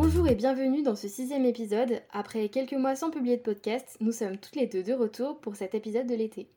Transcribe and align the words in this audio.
Bonjour 0.00 0.28
et 0.28 0.36
bienvenue 0.36 0.84
dans 0.84 0.94
ce 0.94 1.08
sixième 1.08 1.44
épisode. 1.44 2.02
Après 2.12 2.48
quelques 2.50 2.74
mois 2.74 2.94
sans 2.94 3.10
publier 3.10 3.36
de 3.36 3.42
podcast, 3.42 3.96
nous 4.00 4.12
sommes 4.12 4.38
toutes 4.38 4.54
les 4.54 4.68
deux 4.68 4.84
de 4.84 4.92
retour 4.92 5.40
pour 5.40 5.56
cet 5.56 5.74
épisode 5.74 6.06
de 6.06 6.14
l'été. 6.14 6.48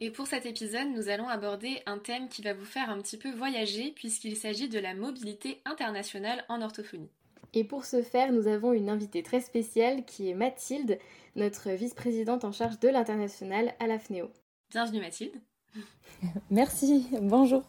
Et 0.00 0.10
pour 0.10 0.26
cet 0.26 0.46
épisode, 0.46 0.88
nous 0.88 1.08
allons 1.08 1.28
aborder 1.28 1.80
un 1.86 1.98
thème 1.98 2.28
qui 2.28 2.42
va 2.42 2.54
vous 2.54 2.64
faire 2.64 2.90
un 2.90 3.00
petit 3.00 3.18
peu 3.18 3.30
voyager 3.30 3.92
puisqu'il 3.92 4.36
s'agit 4.36 4.68
de 4.68 4.80
la 4.80 4.96
mobilité 4.96 5.60
internationale 5.64 6.44
en 6.48 6.60
orthophonie. 6.60 7.12
Et 7.54 7.62
pour 7.62 7.84
ce 7.84 8.02
faire, 8.02 8.32
nous 8.32 8.48
avons 8.48 8.72
une 8.72 8.90
invitée 8.90 9.22
très 9.22 9.40
spéciale 9.40 10.04
qui 10.04 10.28
est 10.28 10.34
Mathilde, 10.34 10.98
notre 11.36 11.70
vice-présidente 11.70 12.44
en 12.44 12.50
charge 12.50 12.80
de 12.80 12.88
l'international 12.88 13.74
à 13.78 13.86
la 13.86 14.00
FNEO. 14.00 14.28
Bienvenue 14.72 15.00
Mathilde. 15.00 15.40
Merci, 16.50 17.06
bonjour. 17.20 17.62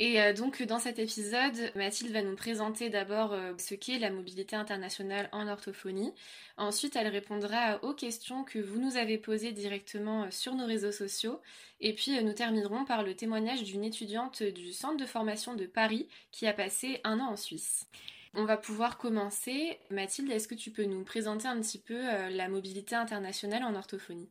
Et 0.00 0.20
euh, 0.20 0.32
donc 0.32 0.60
dans 0.62 0.80
cet 0.80 0.98
épisode, 0.98 1.70
Mathilde 1.76 2.12
va 2.12 2.22
nous 2.22 2.34
présenter 2.34 2.90
d'abord 2.90 3.32
euh, 3.32 3.52
ce 3.58 3.76
qu'est 3.76 4.00
la 4.00 4.10
mobilité 4.10 4.56
internationale 4.56 5.28
en 5.30 5.46
orthophonie. 5.46 6.12
Ensuite, 6.56 6.96
elle 6.96 7.06
répondra 7.06 7.78
aux 7.84 7.94
questions 7.94 8.42
que 8.42 8.58
vous 8.58 8.80
nous 8.80 8.96
avez 8.96 9.18
posées 9.18 9.52
directement 9.52 10.24
euh, 10.24 10.30
sur 10.30 10.56
nos 10.56 10.66
réseaux 10.66 10.90
sociaux. 10.90 11.40
Et 11.80 11.94
puis 11.94 12.22
nous 12.24 12.32
terminerons 12.32 12.84
par 12.84 13.04
le 13.04 13.14
témoignage 13.14 13.62
d'une 13.62 13.84
étudiante 13.84 14.42
du 14.42 14.72
centre 14.72 14.96
de 14.96 15.06
formation 15.06 15.54
de 15.54 15.66
Paris 15.66 16.08
qui 16.32 16.48
a 16.48 16.52
passé 16.52 17.00
un 17.04 17.20
an 17.20 17.30
en 17.32 17.36
Suisse. 17.36 17.86
On 18.34 18.44
va 18.44 18.56
pouvoir 18.56 18.98
commencer. 18.98 19.78
Mathilde, 19.90 20.32
est-ce 20.32 20.48
que 20.48 20.56
tu 20.56 20.72
peux 20.72 20.84
nous 20.84 21.04
présenter 21.04 21.46
un 21.46 21.60
petit 21.60 21.78
peu 21.78 22.00
la 22.30 22.48
mobilité 22.48 22.96
internationale 22.96 23.62
en 23.62 23.76
orthophonie? 23.76 24.28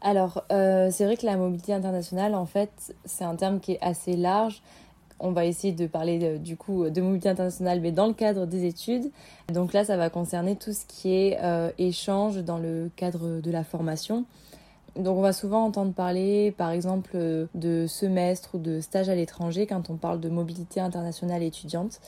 Alors, 0.00 0.44
euh, 0.52 0.90
c'est 0.92 1.04
vrai 1.04 1.16
que 1.16 1.26
la 1.26 1.36
mobilité 1.36 1.74
internationale, 1.74 2.34
en 2.34 2.46
fait, 2.46 2.94
c'est 3.04 3.24
un 3.24 3.34
terme 3.34 3.58
qui 3.58 3.72
est 3.72 3.80
assez 3.80 4.16
large. 4.16 4.62
On 5.20 5.32
va 5.32 5.44
essayer 5.44 5.72
de 5.72 5.88
parler 5.88 6.38
du 6.38 6.56
coup 6.56 6.88
de 6.88 7.00
mobilité 7.00 7.28
internationale, 7.28 7.80
mais 7.80 7.90
dans 7.90 8.06
le 8.06 8.12
cadre 8.12 8.46
des 8.46 8.64
études. 8.64 9.10
Donc 9.52 9.72
là, 9.72 9.84
ça 9.84 9.96
va 9.96 10.10
concerner 10.10 10.54
tout 10.54 10.72
ce 10.72 10.86
qui 10.86 11.12
est 11.12 11.38
euh, 11.42 11.70
échange 11.78 12.36
dans 12.44 12.58
le 12.58 12.90
cadre 12.94 13.40
de 13.40 13.50
la 13.50 13.64
formation. 13.64 14.24
Donc 14.94 15.18
on 15.18 15.20
va 15.20 15.32
souvent 15.32 15.64
entendre 15.64 15.92
parler, 15.92 16.54
par 16.56 16.70
exemple, 16.70 17.16
de 17.54 17.86
semestre 17.88 18.54
ou 18.54 18.58
de 18.58 18.80
stage 18.80 19.08
à 19.08 19.16
l'étranger 19.16 19.66
quand 19.66 19.90
on 19.90 19.96
parle 19.96 20.20
de 20.20 20.28
mobilité 20.28 20.80
internationale 20.80 21.42
étudiante. 21.42 22.00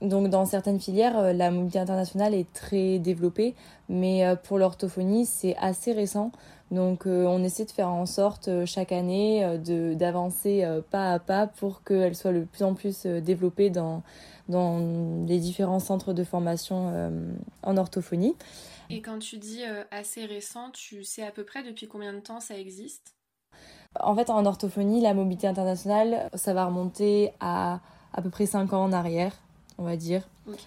Donc 0.00 0.28
dans 0.28 0.44
certaines 0.44 0.78
filières, 0.78 1.18
euh, 1.18 1.32
la 1.32 1.50
mobilité 1.50 1.80
internationale 1.80 2.32
est 2.34 2.52
très 2.52 3.00
développée, 3.00 3.56
mais 3.88 4.24
pour 4.44 4.58
l'orthophonie, 4.58 5.26
c'est 5.26 5.56
assez 5.56 5.92
récent. 5.92 6.30
Donc 6.70 7.06
euh, 7.06 7.24
on 7.26 7.42
essaie 7.44 7.64
de 7.64 7.70
faire 7.70 7.88
en 7.88 8.06
sorte 8.06 8.48
euh, 8.48 8.66
chaque 8.66 8.90
année 8.90 9.44
euh, 9.44 9.94
d'avancer 9.94 10.66
pas 10.90 11.12
à 11.12 11.18
pas 11.18 11.46
pour 11.46 11.84
qu'elle 11.84 12.16
soit 12.16 12.32
de 12.32 12.44
plus 12.44 12.64
en 12.64 12.74
plus 12.74 13.06
développée 13.06 13.70
dans, 13.70 14.02
dans 14.48 14.78
les 15.26 15.38
différents 15.38 15.80
centres 15.80 16.12
de 16.12 16.24
formation 16.24 17.10
en 17.62 17.76
orthophonie. 17.76 18.34
Et 18.90 19.00
quand 19.00 19.18
tu 19.18 19.38
dis 19.38 19.62
assez 19.90 20.24
récent, 20.24 20.70
tu 20.70 21.04
sais 21.04 21.22
à 21.22 21.30
peu 21.30 21.44
près 21.44 21.62
depuis 21.62 21.88
combien 21.88 22.12
de 22.12 22.20
temps 22.20 22.40
ça 22.40 22.56
existe? 22.58 23.14
En 23.98 24.14
fait, 24.14 24.28
en 24.30 24.44
orthophonie, 24.44 25.00
la 25.00 25.14
mobilité 25.14 25.46
internationale, 25.46 26.28
ça 26.34 26.52
va 26.52 26.66
remonter 26.66 27.32
à 27.40 27.80
à 28.12 28.22
peu 28.22 28.30
près 28.30 28.46
5 28.46 28.72
ans 28.72 28.84
en 28.84 28.92
arrière, 28.92 29.32
on 29.78 29.84
va 29.84 29.96
dire. 29.96 30.22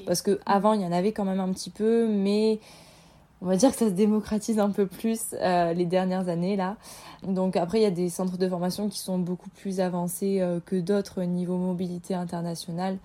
Parce 0.05 0.21
qu'avant, 0.21 0.73
il 0.73 0.81
y 0.81 0.85
en 0.85 0.91
avait 0.91 1.11
quand 1.11 1.25
même 1.25 1.39
un 1.39 1.51
petit 1.51 1.69
peu, 1.69 2.07
mais 2.07 2.59
on 3.41 3.45
va 3.45 3.55
dire 3.55 3.71
que 3.71 3.77
ça 3.77 3.87
se 3.87 3.93
démocratise 3.93 4.59
un 4.59 4.69
peu 4.69 4.85
plus 4.85 5.33
euh, 5.33 5.73
les 5.73 5.85
dernières 5.85 6.27
années 6.27 6.55
là. 6.55 6.77
Donc 7.23 7.55
après 7.55 7.79
il 7.79 7.83
y 7.83 7.87
a 7.87 7.91
des 7.91 8.09
centres 8.09 8.37
de 8.37 8.49
formation 8.49 8.89
qui 8.89 8.99
sont 8.99 9.19
beaucoup 9.19 9.49
plus 9.49 9.79
avancés 9.79 10.41
euh, 10.41 10.59
que 10.59 10.75
d'autres 10.75 11.23
niveau 11.23 11.57
mobilité 11.57 12.13
internationale 12.13 12.97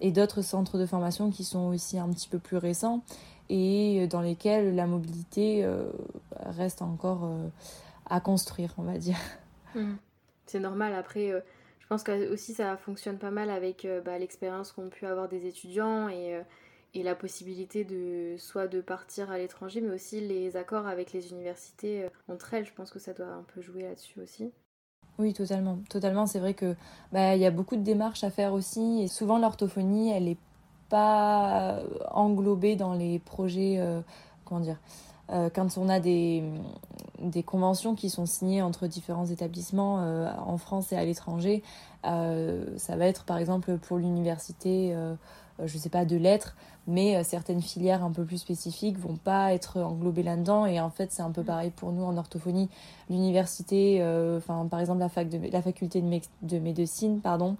et 0.00 0.10
d'autres 0.10 0.42
centres 0.42 0.78
de 0.78 0.86
formation 0.86 1.30
qui 1.30 1.44
sont 1.44 1.68
aussi 1.68 1.98
un 1.98 2.08
petit 2.08 2.28
peu 2.28 2.38
plus 2.38 2.56
récents 2.56 3.02
et 3.48 4.08
dans 4.08 4.20
lesquels 4.20 4.74
la 4.74 4.86
mobilité 4.86 5.64
euh, 5.64 5.84
reste 6.40 6.82
encore 6.82 7.30
à 8.10 8.18
construire, 8.20 8.74
on 8.78 8.82
va 8.82 8.98
dire. 8.98 9.16
Mmh. 9.76 9.92
C'est 10.46 10.60
normal 10.60 10.94
après 10.94 11.32
je 11.78 11.86
pense 11.86 12.02
que 12.02 12.32
aussi 12.32 12.54
ça 12.54 12.76
fonctionne 12.76 13.18
pas 13.18 13.30
mal 13.30 13.50
avec 13.50 13.86
bah, 14.04 14.18
l'expérience 14.18 14.72
qu'ont 14.72 14.88
pu 14.88 15.06
avoir 15.06 15.28
des 15.28 15.46
étudiants 15.46 16.08
et 16.08 16.40
et 16.96 17.02
la 17.02 17.14
possibilité 17.14 17.84
de 17.84 18.36
soit 18.38 18.68
de 18.68 18.80
partir 18.80 19.30
à 19.30 19.36
l'étranger, 19.36 19.82
mais 19.82 19.94
aussi 19.94 20.20
les 20.20 20.56
accords 20.56 20.86
avec 20.86 21.12
les 21.12 21.30
universités 21.30 22.04
euh, 22.04 22.08
entre 22.32 22.54
elles. 22.54 22.64
Je 22.64 22.72
pense 22.72 22.90
que 22.90 22.98
ça 22.98 23.12
doit 23.12 23.26
un 23.26 23.44
peu 23.54 23.60
jouer 23.60 23.82
là-dessus 23.82 24.20
aussi. 24.20 24.50
Oui, 25.18 25.34
totalement. 25.34 25.78
Totalement. 25.90 26.26
C'est 26.26 26.40
vrai 26.40 26.54
que 26.54 26.74
bah, 27.12 27.36
il 27.36 27.40
y 27.40 27.46
a 27.46 27.50
beaucoup 27.50 27.76
de 27.76 27.82
démarches 27.82 28.24
à 28.24 28.30
faire 28.30 28.54
aussi, 28.54 29.02
et 29.02 29.08
souvent 29.08 29.38
l'orthophonie, 29.38 30.10
elle 30.10 30.24
n'est 30.24 30.38
pas 30.88 31.82
englobée 32.12 32.76
dans 32.76 32.94
les 32.94 33.18
projets. 33.18 33.76
Euh, 33.78 34.00
comment 34.44 34.60
dire 34.60 34.78
euh, 35.32 35.50
quand 35.52 35.76
on 35.76 35.88
a 35.88 35.98
des, 35.98 36.44
des 37.18 37.42
conventions 37.42 37.96
qui 37.96 38.10
sont 38.10 38.26
signées 38.26 38.62
entre 38.62 38.86
différents 38.86 39.26
établissements 39.26 39.96
en 40.38 40.56
France 40.56 40.92
et 40.92 40.96
à 40.96 41.04
l'étranger, 41.04 41.64
ça 42.04 42.96
va 42.96 43.06
être 43.06 43.24
par 43.24 43.38
exemple 43.38 43.76
pour 43.78 43.98
l'université 43.98 44.94
euh, 44.94 45.16
je 45.64 45.78
sais 45.78 45.88
pas, 45.88 46.04
de 46.04 46.16
lettres, 46.16 46.56
mais 46.86 47.16
euh, 47.16 47.22
certaines 47.24 47.62
filières 47.62 48.04
un 48.04 48.10
peu 48.10 48.24
plus 48.24 48.38
spécifiques 48.38 48.98
vont 48.98 49.16
pas 49.16 49.52
être 49.52 49.80
englobées 49.80 50.22
là-dedans. 50.22 50.66
Et 50.66 50.80
en 50.80 50.90
fait, 50.90 51.12
c'est 51.12 51.22
un 51.22 51.30
peu 51.30 51.42
mm. 51.42 51.46
pareil 51.46 51.70
pour 51.70 51.92
nous 51.92 52.02
en 52.02 52.16
orthophonie. 52.16 52.68
L'université, 53.10 53.98
euh, 54.00 54.38
enfin, 54.38 54.66
par 54.70 54.80
exemple, 54.80 55.00
la, 55.00 55.08
fac 55.08 55.28
de, 55.28 55.38
la 55.50 55.62
faculté 55.62 56.00
de, 56.00 56.20
de 56.42 56.58
médecine, 56.58 57.20
pardon, 57.20 57.56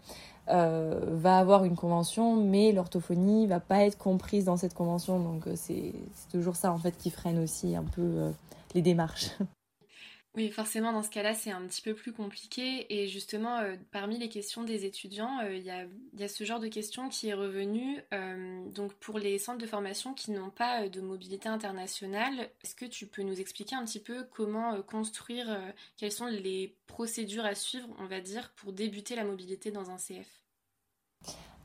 va 0.48 1.38
avoir 1.38 1.64
une 1.64 1.74
convention, 1.74 2.36
mais 2.36 2.70
l'orthophonie 2.70 3.48
va 3.48 3.58
pas 3.58 3.82
être 3.82 3.98
comprise 3.98 4.44
dans 4.44 4.56
cette 4.56 4.74
convention. 4.74 5.18
Donc, 5.18 5.48
c'est 5.56 5.92
toujours 6.30 6.54
ça, 6.54 6.72
en 6.72 6.78
fait, 6.78 6.96
qui 6.96 7.10
freine 7.10 7.40
aussi 7.40 7.74
un 7.74 7.82
peu 7.82 8.30
les 8.74 8.82
démarches. 8.82 9.30
Oui, 10.36 10.50
forcément, 10.50 10.92
dans 10.92 11.02
ce 11.02 11.08
cas-là, 11.08 11.32
c'est 11.32 11.50
un 11.50 11.66
petit 11.66 11.80
peu 11.80 11.94
plus 11.94 12.12
compliqué. 12.12 12.86
Et 12.94 13.08
justement, 13.08 13.58
euh, 13.60 13.76
parmi 13.90 14.18
les 14.18 14.28
questions 14.28 14.64
des 14.64 14.84
étudiants, 14.84 15.40
euh, 15.40 15.56
il 15.56 15.64
y, 15.64 15.70
a, 15.70 16.28
ce 16.28 16.44
genre 16.44 16.60
de 16.60 16.68
questions 16.68 17.08
qui 17.08 17.28
est 17.28 17.34
revenu. 17.34 18.02
Euh, 18.12 18.68
donc, 18.68 18.92
pour 18.94 19.18
les 19.18 19.38
centres 19.38 19.56
de 19.56 19.66
formation 19.66 20.12
qui 20.12 20.32
n'ont 20.32 20.50
pas 20.50 20.90
de 20.90 21.00
mobilité 21.00 21.48
internationale, 21.48 22.50
est-ce 22.62 22.74
que 22.74 22.84
tu 22.84 23.06
peux 23.06 23.22
nous 23.22 23.40
expliquer 23.40 23.76
un 23.76 23.84
petit 23.86 23.98
peu 24.00 24.24
comment 24.24 24.82
construire, 24.82 25.58
quelles 25.96 26.12
sont 26.12 26.26
les 26.26 26.76
procédures 26.86 27.46
à 27.46 27.54
suivre, 27.54 27.88
on 27.98 28.04
va 28.04 28.20
dire, 28.20 28.52
pour 28.56 28.74
débuter 28.74 29.16
la 29.16 29.24
mobilité 29.24 29.70
dans 29.70 29.90
un 29.90 29.96
CF 29.96 30.45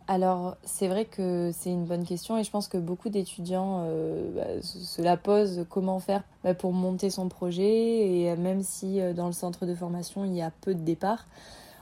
alors, 0.08 0.58
c'est 0.64 0.88
vrai 0.88 1.06
que 1.06 1.52
c'est 1.54 1.70
une 1.70 1.86
bonne 1.86 2.04
question 2.04 2.38
et 2.38 2.44
je 2.44 2.52
pense 2.52 2.68
que 2.68 2.78
beaucoup 2.78 3.10
d'étudiants 3.10 3.84
euh, 3.86 4.32
bah, 4.36 4.62
se 4.62 5.02
la 5.02 5.16
posent 5.16 5.66
comment 5.70 6.00
faire 6.00 6.24
bah, 6.44 6.54
pour 6.54 6.74
monter 6.74 7.10
son 7.10 7.30
projet 7.30 8.10
et 8.10 8.32
euh, 8.32 8.36
même 8.36 8.64
si 8.64 9.00
euh, 9.00 9.14
dans 9.14 9.28
le 9.28 9.34
centre 9.34 9.66
de 9.66 9.76
formation 9.76 10.26
il 10.26 10.34
y 10.34 10.42
a 10.42 10.52
peu 10.62 10.74
de 10.74 10.82
départs. 10.82 11.28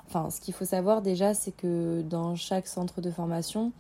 Enfin, 0.07 0.30
ce 0.30 0.41
qu'il 0.41 0.53
faut 0.53 0.66
savoir 0.66 1.02
déjà, 1.02 1.34
c'est 1.34 1.52
que 1.52 2.02
dans 2.02 2.35
chaque 2.35 2.68
centre 2.68 3.00
de 3.00 3.09
formation, 3.09 3.72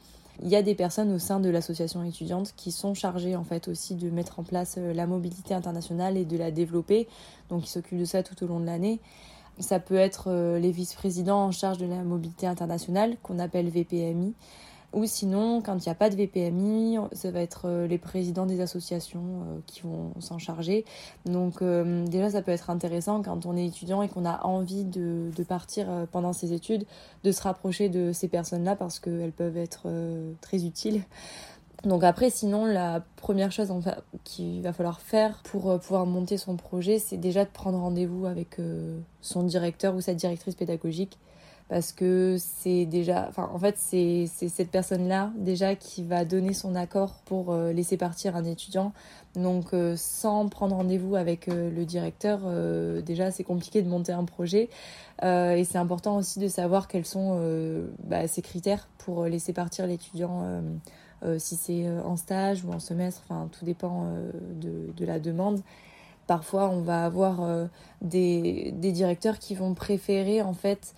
il 0.41 0.47
y 0.47 0.55
a 0.55 0.61
des 0.61 0.75
personnes 0.75 1.11
au 1.11 1.19
sein 1.19 1.39
de 1.39 1.49
l'association 1.49 2.03
étudiante 2.03 2.53
qui 2.55 2.71
sont 2.71 2.93
chargées 2.93 3.35
en 3.35 3.43
fait 3.43 3.67
aussi 3.67 3.95
de 3.95 4.09
mettre 4.09 4.39
en 4.39 4.43
place 4.43 4.77
la 4.77 5.05
mobilité 5.05 5.53
internationale 5.53 6.17
et 6.17 6.25
de 6.25 6.37
la 6.37 6.51
développer. 6.51 7.07
Donc, 7.49 7.65
ils 7.65 7.69
s'occupent 7.69 7.99
de 7.99 8.05
ça 8.05 8.23
tout 8.23 8.41
au 8.43 8.47
long 8.47 8.59
de 8.59 8.65
l'année. 8.65 8.99
Ça 9.59 9.79
peut 9.79 9.95
être 9.95 10.25
euh, 10.27 10.59
les 10.59 10.71
vice-présidents 10.71 11.45
en 11.45 11.51
charge 11.51 11.77
de 11.77 11.85
la 11.85 12.03
mobilité 12.03 12.47
internationale, 12.47 13.17
qu'on 13.23 13.39
appelle 13.39 13.69
VPMI. 13.69 14.33
Ou 14.91 15.05
sinon, 15.05 15.61
quand 15.61 15.75
il 15.85 15.87
n'y 15.87 15.91
a 15.91 15.95
pas 15.95 16.09
de 16.09 16.15
VPMI, 16.15 16.97
ça 17.11 17.29
va 17.29 17.41
être 17.41 17.67
euh, 17.67 17.85
les 17.85 17.99
présidents 17.99 18.47
des 18.47 18.59
associations 18.59 19.21
euh, 19.21 19.59
qui 19.67 19.81
vont 19.81 20.13
s'en 20.19 20.39
charger. 20.39 20.83
Donc 21.25 21.61
déjà, 21.61 22.31
ça 22.31 22.41
peut 22.41 22.51
être 22.51 22.69
intéressant 22.69 23.21
quand 23.21 23.45
on 23.45 23.55
est 23.55 23.67
étudiant 23.67 24.01
et 24.01 24.09
qu'on 24.09 24.25
a 24.25 24.43
envie 24.45 24.85
de, 24.85 25.29
de, 25.35 25.43
partir 25.43 25.87
pendant 26.11 26.33
ses 26.33 26.53
études, 26.53 26.85
de 27.23 27.31
se 27.31 27.41
rapprocher 27.43 27.89
de 27.89 28.13
ces 28.13 28.27
personnes-là 28.27 28.75
parce 28.75 28.99
qu'elles 28.99 29.33
peuvent 29.33 29.57
être 29.57 29.87
très 30.41 30.65
utiles. 30.65 31.03
Donc 31.83 32.03
après, 32.03 32.29
sinon, 32.29 32.65
la 32.65 33.01
première 33.15 33.51
chose 33.51 33.71
qu'il 34.25 34.61
va 34.61 34.73
falloir 34.73 34.99
faire 34.99 35.41
pour 35.43 35.71
euh, 35.71 35.77
pouvoir 35.77 36.05
monter 36.05 36.37
son 36.37 36.57
projet, 36.57 36.99
c'est 36.99 37.17
déjà 37.17 37.45
de 37.45 37.49
prendre 37.49 37.79
rendez-vous 37.79 38.25
avec 38.25 38.59
euh, 38.59 38.99
son 39.21 39.43
directeur 39.43 39.95
ou 39.95 40.01
sa 40.01 40.13
directrice 40.13 40.55
pédagogique. 40.55 41.17
Parce 41.69 41.91
que 41.91 42.37
c'est 42.39 42.87
déjà, 42.87 43.27
enfin, 43.29 43.47
en 43.53 43.59
fait, 43.59 43.75
c'est 43.77 44.25
cette 44.27 44.71
personne-là 44.71 45.31
déjà 45.37 45.75
qui 45.75 46.03
va 46.03 46.25
donner 46.25 46.53
son 46.53 46.73
accord 46.73 47.21
pour 47.25 47.51
euh, 47.51 47.71
laisser 47.71 47.95
partir 47.95 48.35
un 48.35 48.43
étudiant. 48.43 48.91
Donc, 49.35 49.67
sans 49.95 50.49
prendre 50.49 50.75
rendez-vous 50.75 51.15
avec 51.15 51.45
le 51.45 51.85
directeur, 51.85 52.39
déjà, 53.03 53.29
c'est 53.29 53.43
compliqué 53.43 53.83
de 53.83 53.87
monter 53.87 54.11
un 54.11 54.25
projet. 54.25 54.69
et 55.21 55.63
c'est 55.63 55.77
important 55.77 56.17
aussi 56.17 56.39
de 56.39 56.47
savoir 56.47 56.87
quels 56.87 57.05
sont 57.05 57.39
bah, 58.03 58.27
ses 58.27 58.41
critères 58.41 58.89
pour 58.97 59.25
laisser 59.25 59.53
partir 59.53 59.85
l'étudiant 59.85 60.61
si 61.37 61.55
c'est 61.55 61.85
euh, 61.85 62.01
en 62.03 62.15
stage 62.15 62.63
ou 62.63 62.71
en 62.71 62.79
semestre, 62.79 63.21
enfin 63.27 63.49
tout 63.51 63.65
dépend 63.65 64.05
euh, 64.05 64.31
de, 64.95 65.05
la 65.05 65.19
demande. 65.19 65.61
Parfois, 66.27 66.69
on 66.69 66.81
va 66.81 67.05
avoir 67.05 67.67
des, 68.01 68.71
directeurs 68.71 69.39
qui 69.39 69.55
vont 69.55 69.73
préférer 69.73 70.43
en 70.43 70.53
fait 70.53 70.93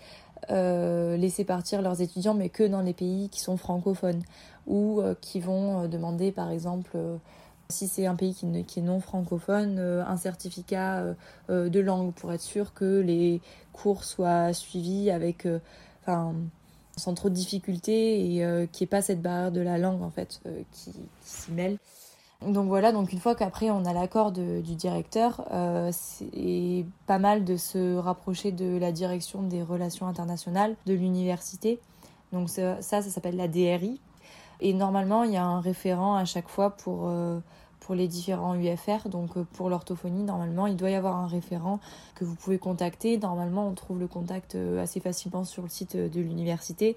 laisser 0.50 1.46
partir 1.46 1.82
leurs 1.82 2.02
étudiants, 2.02 2.34
mais 2.34 2.50
que 2.50 2.64
dans 2.64 2.82
les 2.82 2.92
pays 2.92 3.30
qui 3.30 3.40
sont 3.40 3.56
francophones, 3.56 4.24
ou 4.68 5.02
qui 5.22 5.40
vont 5.40 5.88
demander 5.88 6.34
par 6.34 6.52
exemple 6.52 6.98
si 7.70 7.88
c'est 7.88 8.08
un 8.08 8.16
pays 8.16 8.34
qui, 8.34 8.80
est 8.80 8.84
non 8.84 9.00
francophone, 9.00 9.80
un 9.80 10.18
certificat 10.18 11.16
de 11.48 11.80
langue 11.80 12.12
pour 12.12 12.34
être 12.34 12.42
sûr 12.42 12.74
que 12.74 13.00
les 13.00 13.40
cours 13.72 14.04
soient 14.04 14.52
suivis 14.52 15.12
avec, 15.12 15.48
sans 17.02 17.14
trop 17.16 17.30
de 17.30 17.34
difficultés 17.34 18.36
et 18.36 18.46
euh, 18.46 18.68
qu'il 18.68 18.86
n'y 18.86 18.88
ait 18.88 18.96
pas 18.96 19.02
cette 19.02 19.22
barrière 19.22 19.52
de 19.52 19.62
la 19.62 19.78
langue 19.78 20.04
en 20.04 20.12
fait 20.12 20.40
euh, 20.46 20.62
qui, 20.72 20.94
s'y 21.24 21.52
mêle. 21.52 21.78
Donc 22.46 22.68
voilà, 22.68 22.92
donc 22.92 23.12
une 23.12 23.20
fois 23.20 23.36
qu'après 23.36 23.70
on 23.70 23.86
a 23.86 23.94
l'accord 23.94 24.32
du 24.32 24.76
directeur, 24.76 25.48
euh, 25.52 25.92
c'est 25.92 26.86
pas 27.06 27.20
mal 27.20 27.44
de 27.44 27.56
se 27.56 27.98
rapprocher 27.98 28.52
de 28.52 28.78
la 28.78 28.92
direction 28.92 29.44
des 29.44 29.62
relations 29.62 30.08
internationales 30.08 30.76
de 30.88 30.94
l'université. 30.94 31.80
Donc 32.32 32.50
ça, 32.50 32.82
ça, 32.82 33.02
s'appelle 33.04 33.36
la 33.36 33.48
DRI. 33.48 34.00
Et 34.60 34.74
normalement, 34.74 35.24
il 35.24 35.32
y 35.32 35.38
a 35.38 35.44
un 35.44 35.60
référent 35.60 36.16
à 36.16 36.26
chaque 36.26 36.48
fois 36.48 36.72
pour, 36.72 37.12
pour 37.82 37.96
les 37.96 38.08
différents 38.08 38.56
UFR. 38.56 39.10
Donc 39.10 39.36
euh, 39.36 39.44
pour 39.54 39.70
l'orthophonie, 39.70 40.24
normalement, 40.24 40.68
il 40.68 40.78
doit 40.78 40.90
y 40.90 40.96
avoir 40.96 41.18
un 41.18 41.28
référent 41.28 41.80
que 42.16 42.24
vous 42.24 42.36
pouvez 42.36 42.58
contacter. 42.58 43.18
Normalement, 43.18 43.68
on 43.68 43.74
trouve 43.74 44.00
le 44.00 44.08
contact 44.08 44.56
euh, 44.56 44.82
assez 44.82 45.02
facilement 45.02 45.44
sur 45.44 45.64
le 45.64 45.70
site 45.70 45.96
euh, 45.96 46.08
de 46.08 46.22
l'université. 46.22 46.96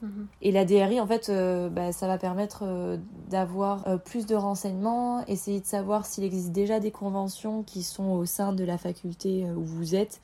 Mhm. 0.00 0.26
Et 0.40 0.50
la 0.50 0.64
DRI, 0.64 1.00
en 1.00 1.06
fait, 1.06 1.30
bah, 1.70 1.92
ça 1.92 2.08
va 2.08 2.18
permettre 2.18 2.98
d'avoir 3.30 4.00
plus 4.00 4.26
de 4.26 4.34
renseignements, 4.34 5.24
essayer 5.26 5.60
de 5.60 5.64
savoir 5.64 6.06
s'il 6.06 6.24
existe 6.24 6.50
déjà 6.50 6.80
des 6.80 6.90
conventions 6.90 7.62
qui 7.62 7.84
sont 7.84 8.10
au 8.10 8.24
sein 8.24 8.52
de 8.52 8.64
la 8.64 8.78
faculté 8.78 9.46
où 9.56 9.62
vous 9.62 9.94
êtes. 9.94 10.20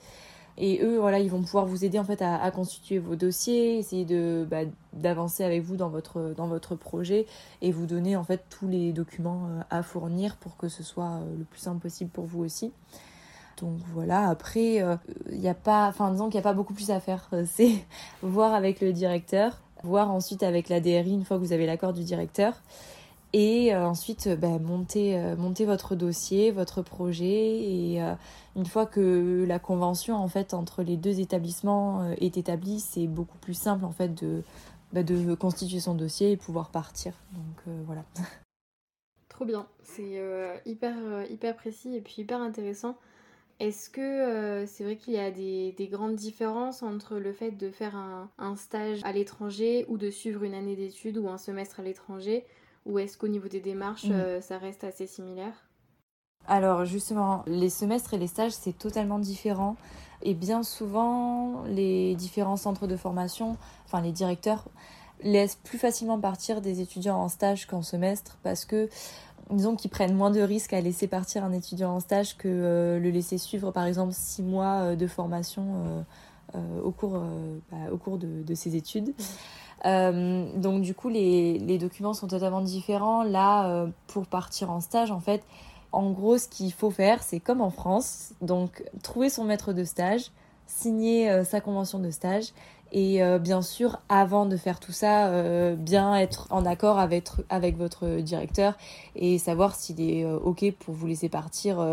Et 0.61 0.81
eux, 0.83 0.99
voilà, 0.99 1.21
ils 1.21 1.31
vont 1.31 1.41
pouvoir 1.41 1.67
vous 1.67 1.85
aider 1.85 2.01
en 2.01 2.05
fait 2.05 2.21
à, 2.21 2.51
constituer 2.51 2.99
vos 2.99 3.15
dossiers, 3.15 3.79
essayer 3.79 4.05
de 4.05 4.45
bah, 4.51 4.63
d'avancer 4.93 5.45
avec 5.45 5.63
vous 5.63 5.77
dans 5.77 5.89
votre 5.89 6.35
dans 6.37 6.49
votre 6.49 6.75
projet 6.75 7.27
et 7.63 7.71
vous 7.71 7.87
donner 7.87 8.17
en 8.17 8.25
fait 8.25 8.43
tous 8.51 8.67
les 8.67 8.93
documents 8.93 9.47
euh, 9.49 9.61
à 9.71 9.85
fournir 9.85 10.37
pour 10.37 10.57
que 10.57 10.69
ce 10.69 10.83
soit 10.83 11.21
euh, 11.21 11.39
le 11.39 11.45
plus 11.45 11.61
simple 11.61 11.79
possible 11.79 12.11
pour 12.11 12.27
vous 12.27 12.43
aussi. 12.43 12.73
Donc 13.61 13.79
voilà, 13.95 14.29
après, 14.29 14.75
il 14.75 14.83
euh, 14.83 14.97
n'y 15.31 15.49
a 15.49 15.55
pas, 15.55 15.87
enfin 15.89 16.11
disons 16.11 16.27
qu'il 16.27 16.41
n'y 16.41 16.47
a 16.47 16.51
pas 16.51 16.55
beaucoup 16.55 16.75
plus 16.75 16.91
à 16.91 16.99
faire. 16.99 17.31
C'est 17.47 17.85
voir 18.23 18.53
avec 18.53 18.81
le 18.81 18.93
directeur, 18.93 19.61
voir 19.85 20.11
ensuite 20.11 20.43
avec 20.43 20.69
la 20.69 20.81
DRI 20.81 21.13
une 21.13 21.25
fois 21.25 21.37
que 21.37 21.43
vous 21.43 21.53
avez 21.53 21.67
l'accord 21.67 21.93
du 21.93 22.03
directeur 22.03 22.55
et 23.33 23.75
euh, 23.75 23.85
ensuite 23.85 24.27
euh, 24.27 24.37
bah, 24.37 24.59
monter, 24.59 25.19
euh, 25.19 25.35
votre 25.67 25.95
dossier, 25.95 26.51
votre 26.51 26.83
projet 26.83 27.27
et 27.27 28.01
une 28.57 28.67
fois 28.67 28.87
que 28.87 29.45
la 29.47 29.59
convention 29.59 30.17
en 30.17 30.29
fait 30.29 30.55
entre 30.55 30.83
les 30.83 30.97
deux 30.97 31.21
établissements 31.21 32.11
est 32.13 32.37
établie, 32.37 32.81
c'est 32.81 33.07
beaucoup 33.07 33.39
plus 33.39 33.55
simple 33.55 33.85
en 33.85 33.91
fait 33.91 34.15
de, 34.15 34.43
bah, 34.93 35.03
de 35.03 35.35
constituer 35.35 35.81
son 35.81 35.95
dossier 35.95 36.33
et 36.33 36.37
pouvoir 36.37 36.71
partir. 36.71 37.13
Donc 37.33 37.77
voilà. 37.87 38.05
Trop 39.29 39.45
bien, 39.45 39.69
c'est 39.83 40.21
hyper, 40.65 40.95
hyper 41.31 41.57
précis 41.57 41.95
et 41.95 42.01
puis 42.01 42.23
hyper 42.23 42.41
intéressant. 42.41 42.97
Est-ce 43.61 43.91
que 43.91 44.65
c'est 44.67 44.85
vrai 44.85 44.97
qu'il 44.97 45.15
y 45.15 45.19
a 45.19 45.31
des, 45.31 45.73
des, 45.73 45.89
grandes 45.89 46.17
différences 46.17 46.83
entre 46.83 47.19
le 47.19 47.33
fait 47.33 47.51
de 47.51 47.71
faire 47.71 47.97
un 48.39 48.57
stage 48.57 49.01
à 49.05 49.13
l'étranger 49.13 49.85
ou 49.89 49.99
de 49.99 50.11
suivre 50.11 50.45
une 50.45 50.55
année 50.55 50.77
d'études 50.77 51.19
ou 51.19 51.29
un 51.29 51.39
semestre 51.39 51.81
à 51.81 51.83
l'étranger 51.83 52.45
ou 52.89 52.99
est-ce 52.99 53.17
qu'au 53.17 53.29
niveau 53.29 53.49
des 53.49 53.61
démarches, 53.61 54.07
mm. 54.07 54.13
euh, 54.13 54.41
ça 54.41 54.59
reste 54.59 54.83
assez 54.83 55.07
similaire? 55.07 55.53
Alors 56.47 56.87
justement, 56.87 57.45
les 57.47 57.69
semestres 57.69 58.15
et 58.15 58.19
les 58.19 58.27
stages, 58.27 58.53
c'est 58.53 58.77
totalement 58.77 59.19
différent. 59.19 59.77
Et 60.23 60.35
bien 60.35 60.63
souvent, 60.63 61.63
les 61.67 62.17
différents 62.17 62.57
centres 62.57 62.89
de 62.89 62.97
formation, 62.97 63.57
enfin 63.85 64.01
les 64.01 64.11
directeurs, 64.11 64.65
laissent 65.23 65.59
plus 65.63 65.79
facilement 65.79 66.19
partir 66.19 66.61
des 66.61 66.81
étudiants 66.81 67.19
en 67.19 67.29
stage 67.29 67.67
qu'en 67.67 67.83
semestre 67.83 68.39
parce 68.43 68.65
que 68.65 68.89
disons 69.51 69.77
qu'ils 69.77 69.91
prennent 69.91 70.15
moins 70.15 70.31
de 70.31 70.41
risques 70.41 70.73
à 70.73 70.81
laisser 70.81 71.07
partir 71.09 71.45
un 71.45 71.53
étudiant 71.53 71.95
en 71.95 72.01
stage 72.01 72.37
que 72.37 72.49
euh, 72.49 72.99
le 72.99 73.11
laisser 73.11 73.37
suivre 73.37 73.71
par 73.71 73.85
exemple 73.85 74.13
six 74.13 74.43
mois 74.43 74.81
euh, 74.81 74.97
de 74.97 75.07
formation 75.07 76.05
au 76.83 76.93
cours, 76.93 77.23
bah, 77.71 77.93
au 77.93 77.99
cours 77.99 78.17
de, 78.17 78.43
de 78.43 78.55
ses 78.55 78.75
études. 78.75 79.13
Euh, 79.87 80.47
donc 80.57 80.83
du 80.83 80.95
coup, 80.95 81.09
les, 81.09 81.59
les, 81.59 81.79
documents 81.79 82.15
sont 82.15 82.29
totalement 82.29 82.61
différents. 82.61 83.23
Là, 83.23 83.69
euh, 83.69 83.87
pour 84.07 84.27
partir 84.27 84.71
en 84.71 84.81
stage, 84.81 85.11
en 85.11 85.21
fait, 85.21 85.43
en 85.93 86.11
gros, 86.11 86.39
ce 86.39 86.49
qu'il 86.49 86.73
faut 86.73 86.91
faire, 86.91 87.23
c'est 87.23 87.41
comme 87.41 87.61
en 87.61 87.71
France. 87.71 88.33
Donc, 88.43 88.83
trouver 89.03 89.31
son 89.31 89.45
maître 89.45 89.73
de 89.73 89.85
stage, 89.85 90.31
signer 90.67 91.31
euh, 91.31 91.45
sa 91.45 91.61
convention 91.61 91.99
de 91.99 92.11
stage. 92.11 92.53
Et 92.91 93.21
bien 93.41 93.61
sûr, 93.61 93.99
avant 94.09 94.47
de 94.47 94.57
faire 94.57 94.81
tout 94.81 94.93
ça, 94.93 95.31
bien 95.75 96.17
être 96.17 96.47
en 96.49 96.65
accord 96.65 96.99
avec, 96.99 97.29
avec 97.51 97.77
votre 97.77 98.21
directeur 98.21 98.79
et 99.15 99.37
savoir 99.37 99.75
s'il 99.75 100.01
est 100.01 100.25
OK 100.25 100.65
pour 100.79 100.95
vous 100.95 101.07
laisser 101.07 101.29
partir 101.29 101.87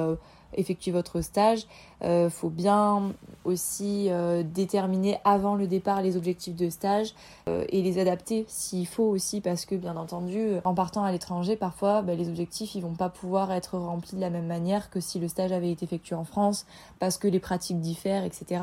effectuer 0.56 0.92
votre 0.92 1.22
stage, 1.22 1.66
il 2.02 2.08
euh, 2.08 2.30
faut 2.30 2.50
bien 2.50 3.14
aussi 3.46 4.08
euh, 4.10 4.44
déterminer 4.44 5.20
avant 5.24 5.56
le 5.56 5.68
départ 5.68 6.02
les 6.02 6.18
objectifs 6.18 6.56
de 6.56 6.70
stage 6.70 7.14
euh, 7.48 7.66
et 7.70 7.82
les 7.82 8.00
adapter 8.00 8.46
s'il 8.48 8.88
faut 8.88 9.04
aussi 9.04 9.40
parce 9.40 9.66
que 9.66 9.76
bien 9.76 9.96
entendu 9.96 10.56
en 10.64 10.74
partant 10.74 11.04
à 11.04 11.12
l'étranger 11.12 11.56
parfois 11.56 12.02
bah, 12.02 12.16
les 12.16 12.28
objectifs 12.28 12.76
ils 12.76 12.82
vont 12.82 12.96
pas 12.96 13.10
pouvoir 13.10 13.52
être 13.52 13.78
remplis 13.78 14.16
de 14.18 14.22
la 14.22 14.30
même 14.30 14.48
manière 14.48 14.90
que 14.90 15.00
si 15.00 15.20
le 15.20 15.28
stage 15.28 15.52
avait 15.52 15.72
été 15.72 15.86
effectué 15.86 16.16
en 16.16 16.26
France 16.26 16.66
parce 17.00 17.18
que 17.18 17.28
les 17.28 17.40
pratiques 17.40 17.80
diffèrent 17.80 18.24
etc. 18.24 18.62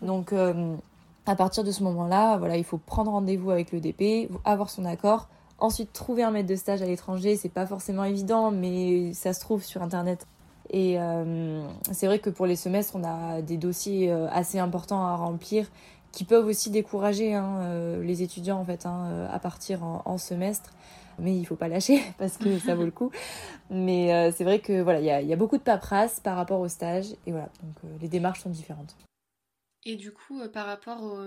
Donc 0.00 0.32
à 1.26 1.36
partir 1.36 1.62
de 1.64 1.70
ce 1.70 1.82
moment-là, 1.84 2.36
voilà, 2.36 2.56
il 2.56 2.64
faut 2.64 2.78
prendre 2.78 3.12
rendez-vous 3.12 3.50
avec 3.50 3.72
le 3.72 3.80
DP, 3.80 4.28
avoir 4.44 4.70
son 4.70 4.84
accord, 4.84 5.28
ensuite 5.58 5.92
trouver 5.92 6.22
un 6.22 6.30
maître 6.32 6.48
de 6.48 6.56
stage 6.56 6.82
à 6.82 6.86
l'étranger, 6.86 7.36
c'est 7.36 7.48
pas 7.48 7.66
forcément 7.66 8.04
évident, 8.04 8.50
mais 8.50 9.12
ça 9.14 9.32
se 9.32 9.40
trouve 9.40 9.62
sur 9.62 9.82
internet. 9.82 10.26
Et 10.70 10.98
euh, 10.98 11.66
c'est 11.92 12.06
vrai 12.06 12.18
que 12.18 12.30
pour 12.30 12.46
les 12.46 12.56
semestres, 12.56 12.96
on 12.96 13.04
a 13.04 13.42
des 13.42 13.56
dossiers 13.56 14.10
euh, 14.10 14.28
assez 14.30 14.58
importants 14.58 15.06
à 15.06 15.16
remplir 15.16 15.70
qui 16.12 16.24
peuvent 16.24 16.46
aussi 16.46 16.70
décourager 16.70 17.34
hein, 17.34 17.60
euh, 17.62 18.02
les 18.02 18.22
étudiants 18.22 18.58
en 18.58 18.64
fait 18.64 18.84
hein, 18.84 19.28
à 19.32 19.38
partir 19.38 19.82
en, 19.82 20.18
semestre. 20.18 20.70
Mais 21.18 21.36
il 21.36 21.44
faut 21.44 21.56
pas 21.56 21.68
lâcher 21.68 22.02
parce 22.18 22.36
que 22.36 22.58
ça 22.58 22.74
vaut 22.74 22.84
le 22.84 22.90
coup. 22.90 23.10
Mais 23.70 24.30
c'est 24.32 24.44
vrai 24.44 24.60
que 24.60 24.82
voilà, 24.82 25.00
il 25.00 25.28
y 25.28 25.32
a, 25.32 25.36
beaucoup 25.36 25.58
de 25.58 25.62
paperasse 25.62 26.20
par 26.20 26.36
rapport 26.36 26.60
au 26.60 26.68
stage 26.68 27.06
et 27.26 27.32
voilà, 27.32 27.48
donc 27.62 27.92
les 28.00 28.08
démarches 28.08 28.42
sont 28.42 28.50
différentes. 28.50 28.96
Et 29.84 29.96
du 29.96 30.12
coup, 30.12 30.40
par 30.52 30.66
rapport 30.66 31.02
au, 31.02 31.26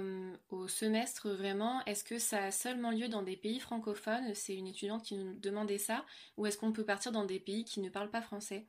au 0.50 0.68
semestre, 0.68 1.30
vraiment, 1.30 1.84
est-ce 1.86 2.04
que 2.04 2.20
ça 2.20 2.44
a 2.44 2.52
seulement 2.52 2.92
lieu 2.92 3.10
dans 3.10 3.22
des 3.22 3.36
pays 3.36 3.60
francophones? 3.60 4.34
C'est 4.34 4.56
une 4.56 4.68
étudiante 4.68 5.04
qui 5.04 5.18
nous 5.18 5.34
demandait 5.34 5.78
ça? 5.78 6.06
Ou 6.38 6.46
est-ce 6.46 6.58
qu'on 6.58 6.72
peut 6.72 6.86
partir 6.86 7.12
dans 7.12 7.26
des 7.26 7.40
pays 7.40 7.66
qui 7.66 7.82
ne 7.82 7.90
parlent 7.90 8.12
pas 8.12 8.22
français? 8.22 8.66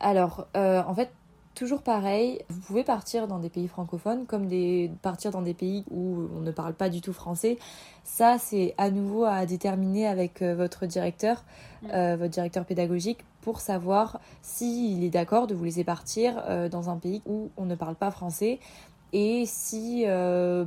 Alors, 0.00 0.46
euh, 0.56 0.82
en 0.86 0.94
fait, 0.94 1.10
toujours 1.54 1.82
pareil, 1.82 2.42
vous 2.48 2.60
pouvez 2.60 2.84
partir 2.84 3.26
dans 3.26 3.38
des 3.38 3.50
pays 3.50 3.68
francophones 3.68 4.24
comme 4.26 4.46
des, 4.46 4.90
partir 5.02 5.30
dans 5.30 5.42
des 5.42 5.54
pays 5.54 5.84
où 5.90 6.28
on 6.36 6.40
ne 6.40 6.50
parle 6.50 6.74
pas 6.74 6.88
du 6.88 7.00
tout 7.00 7.12
français. 7.12 7.58
Ça, 8.02 8.38
c'est 8.38 8.74
à 8.78 8.90
nouveau 8.90 9.24
à 9.24 9.44
déterminer 9.46 10.06
avec 10.06 10.42
euh, 10.42 10.54
votre 10.54 10.86
directeur, 10.86 11.44
mm. 11.82 11.86
euh, 11.92 12.16
votre 12.16 12.30
directeur 12.30 12.64
pédagogique, 12.64 13.24
pour 13.42 13.60
savoir 13.60 14.20
s'il 14.42 15.04
est 15.04 15.10
d'accord 15.10 15.46
de 15.46 15.54
vous 15.54 15.64
laisser 15.64 15.84
partir 15.84 16.42
dans 16.70 16.90
un 16.90 16.98
pays 16.98 17.22
où 17.24 17.50
on 17.56 17.64
ne 17.64 17.74
parle 17.74 17.94
pas 17.94 18.10
français 18.10 18.58
et 19.12 19.44
si 19.46 20.04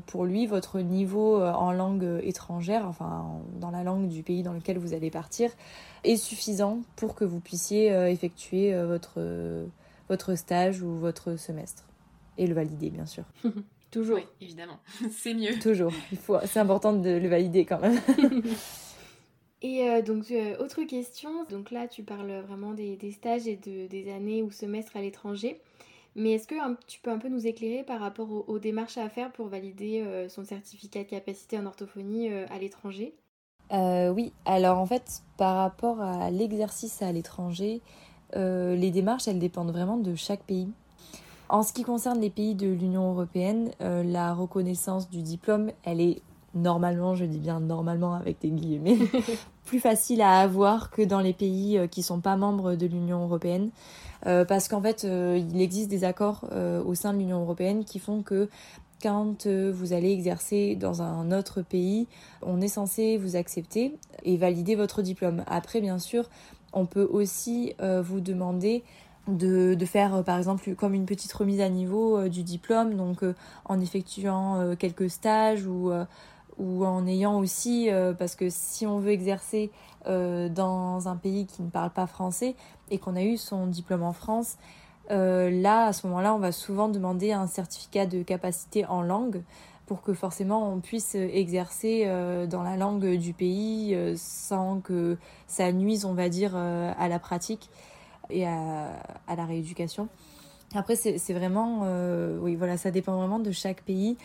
pour 0.08 0.26
lui 0.26 0.46
votre 0.46 0.80
niveau 0.80 1.42
en 1.42 1.72
langue 1.72 2.20
étrangère, 2.24 2.88
enfin 2.88 3.40
dans 3.60 3.72
la 3.72 3.84
langue 3.84 4.08
du 4.08 4.24
pays 4.24 4.44
dans 4.44 4.54
lequel 4.54 4.78
vous 4.78 4.94
allez 4.94 5.10
partir, 5.10 5.50
est 6.04 6.18
suffisant 6.18 6.82
pour 6.96 7.16
que 7.16 7.24
vous 7.24 7.40
puissiez 7.40 7.92
euh, 7.92 8.10
effectuer 8.10 8.74
euh, 8.74 8.86
votre, 8.86 9.66
votre 10.10 10.36
stage 10.36 10.82
ou 10.82 10.98
votre 10.98 11.36
semestre? 11.38 11.84
Et 12.38 12.48
le 12.48 12.54
valider, 12.54 12.90
bien 12.90 13.06
sûr. 13.06 13.24
Toujours. 13.92 14.16
Oui, 14.18 14.26
évidemment. 14.42 14.80
c'est 15.12 15.34
mieux. 15.34 15.60
Toujours. 15.60 15.94
Il 16.12 16.18
faut, 16.18 16.38
c'est 16.46 16.60
important 16.60 16.94
de 16.94 17.10
le 17.10 17.28
valider 17.30 17.66
quand 17.66 17.80
même. 17.80 18.00
Et 19.62 19.90
euh, 19.90 20.02
donc, 20.02 20.34
autre 20.60 20.84
question. 20.84 21.46
Donc 21.50 21.72
là, 21.72 21.88
tu 21.88 22.04
parles 22.04 22.42
vraiment 22.46 22.74
des, 22.74 22.98
des, 22.98 23.12
stages 23.12 23.48
et 23.48 23.56
de, 23.56 23.88
des 23.88 24.12
années 24.12 24.44
ou 24.44 24.52
semestres 24.52 24.98
à 24.98 25.02
l'étranger. 25.02 25.62
Mais 26.16 26.34
est-ce 26.34 26.48
que 26.48 26.56
tu 26.86 27.00
peux 27.02 27.12
un 27.12 27.18
peu 27.18 27.30
nous 27.30 27.48
éclairer 27.48 27.84
par 27.84 28.00
rapport 28.00 28.48
aux, 28.48 28.60
démarches 28.60 28.98
à 28.98 29.10
faire 29.10 29.32
pour 29.32 29.48
valider 29.48 30.28
son 30.30 30.44
certificat 30.44 31.04
de 31.04 31.10
capacité 31.10 31.58
en 31.58 31.66
orthophonie 31.66 32.30
à 32.30 32.60
l'étranger? 32.60 33.16
Euh, 33.72 34.10
oui, 34.10 34.34
alors 34.46 34.78
en 34.78 34.86
fait, 34.86 35.22
par 35.38 35.58
rapport 35.58 36.02
à 36.02 36.30
l'exercice 36.30 37.02
à 37.02 37.12
l'étranger, 37.12 37.82
euh, 38.36 38.76
les 38.76 38.92
démarches, 38.92 39.28
elles 39.28 39.40
dépendent 39.40 39.72
vraiment 39.72 39.98
de 39.98 40.16
chaque 40.16 40.44
pays. 40.44 40.70
En 41.50 41.64
ce 41.64 41.74
qui 41.74 41.84
concerne 41.84 42.20
les 42.20 42.30
pays 42.30 42.56
de 42.56 42.68
l'Union 42.68 43.12
européenne, 43.12 43.72
euh, 43.82 44.04
la 44.04 44.34
reconnaissance 44.34 45.10
du 45.10 45.22
diplôme, 45.22 45.72
elle 45.84 46.02
est 46.02 46.22
normalement, 46.54 47.16
je 47.16 47.26
dis 47.26 47.40
bien 47.40 47.60
normalement 47.60 48.14
avec 48.14 48.40
des 48.42 48.50
guillemets, 48.50 48.98
plus 49.66 49.80
facile 49.80 50.22
à 50.22 50.40
avoir 50.40 50.92
que 50.92 51.02
dans 51.02 51.20
les 51.20 51.34
pays 51.34 51.80
qui 51.90 52.04
sont 52.04 52.20
pas 52.20 52.36
membres 52.36 52.76
de 52.76 52.86
l'Union 52.86 53.24
européenne. 53.24 53.70
parce 54.24 54.68
qu'en 54.68 54.82
fait, 54.82 55.04
il 55.04 55.62
existe 55.62 55.90
des 55.90 56.04
accords 56.04 56.46
au 56.86 56.96
sein 56.96 57.14
de 57.14 57.18
l'Union 57.18 57.42
européenne 57.42 57.86
qui 57.86 58.00
font 58.00 58.22
que 58.22 58.50
quand 59.02 59.48
vous 59.48 59.94
allez 59.94 60.12
exercer 60.12 60.76
dans 60.76 61.02
un 61.02 61.32
autre 61.32 61.62
pays, 61.62 62.08
on 62.42 62.62
est 62.62 62.70
censé 62.70 63.18
vous 63.18 63.36
accepter 63.36 63.98
et 64.24 64.38
valider 64.38 64.76
votre 64.76 65.02
diplôme. 65.02 65.44
Après, 65.48 65.82
bien 65.82 66.00
sûr, 66.00 66.30
on 66.72 66.86
peut 66.86 67.08
aussi 67.12 67.74
vous 68.04 68.20
demander 68.22 68.84
de, 69.28 69.74
de, 69.74 69.86
faire 69.86 70.22
par 70.26 70.38
exemple 70.38 70.76
comme 70.76 70.94
une 70.94 71.06
petite 71.06 71.32
remise 71.32 71.62
à 71.62 71.70
niveau 71.70 72.28
du 72.28 72.44
diplôme, 72.44 72.96
donc 72.96 73.24
en 73.66 73.80
effectuant 73.80 74.76
quelques 74.78 75.10
stages 75.10 75.66
ou 75.66 75.92
ou 76.58 76.86
en 76.86 77.06
ayant 77.08 77.40
aussi, 77.40 77.90
euh, 77.90 78.14
parce 78.14 78.36
que 78.36 78.48
si 78.50 78.86
on 78.86 79.00
veut 79.00 79.12
exercer 79.12 79.72
euh, 80.08 80.50
dans 80.50 81.08
un 81.08 81.16
pays 81.16 81.46
qui 81.46 81.62
ne 81.62 81.70
parle 81.70 81.92
pas 81.92 82.08
français 82.08 82.56
et 82.92 82.98
qu'on 82.98 83.16
a 83.16 83.24
eu 83.24 83.38
son 83.38 83.68
diplôme 83.68 84.04
en 84.04 84.14
France, 84.14 84.58
euh, 85.12 85.50
là, 85.50 85.88
à 85.88 85.94
ce 85.94 86.08
moment-là, 86.08 86.34
on 86.34 86.40
va 86.40 86.52
souvent 86.52 86.88
demander 86.88 87.32
un 87.32 87.48
certificat 87.48 88.06
de 88.06 88.24
capacité 88.24 88.86
en 88.86 89.02
langue 89.02 89.44
pour 89.86 90.02
que 90.02 90.14
forcément 90.14 90.72
on 90.72 90.80
puisse 90.80 91.14
exercer 91.14 92.06
dans 92.50 92.64
la 92.64 92.78
langue 92.78 93.18
du 93.18 93.34
pays 93.34 93.98
sans 94.16 94.80
que 94.80 95.18
ça 95.46 95.74
nuise, 95.74 96.06
on 96.06 96.14
va 96.14 96.30
dire, 96.30 96.56
à 96.56 97.10
la 97.10 97.20
pratique 97.20 97.70
et 98.30 98.48
à, 98.48 98.94
à 99.28 99.36
la 99.36 99.46
rééducation. 99.46 100.08
Après, 100.74 100.96
c'est 100.96 101.34
vraiment, 101.34 101.86
oui, 102.40 102.56
voilà, 102.56 102.78
ça 102.78 102.92
dépend 102.92 103.18
vraiment 103.18 103.40
de 103.40 103.52
chaque 103.52 103.82
pays. 103.82 104.16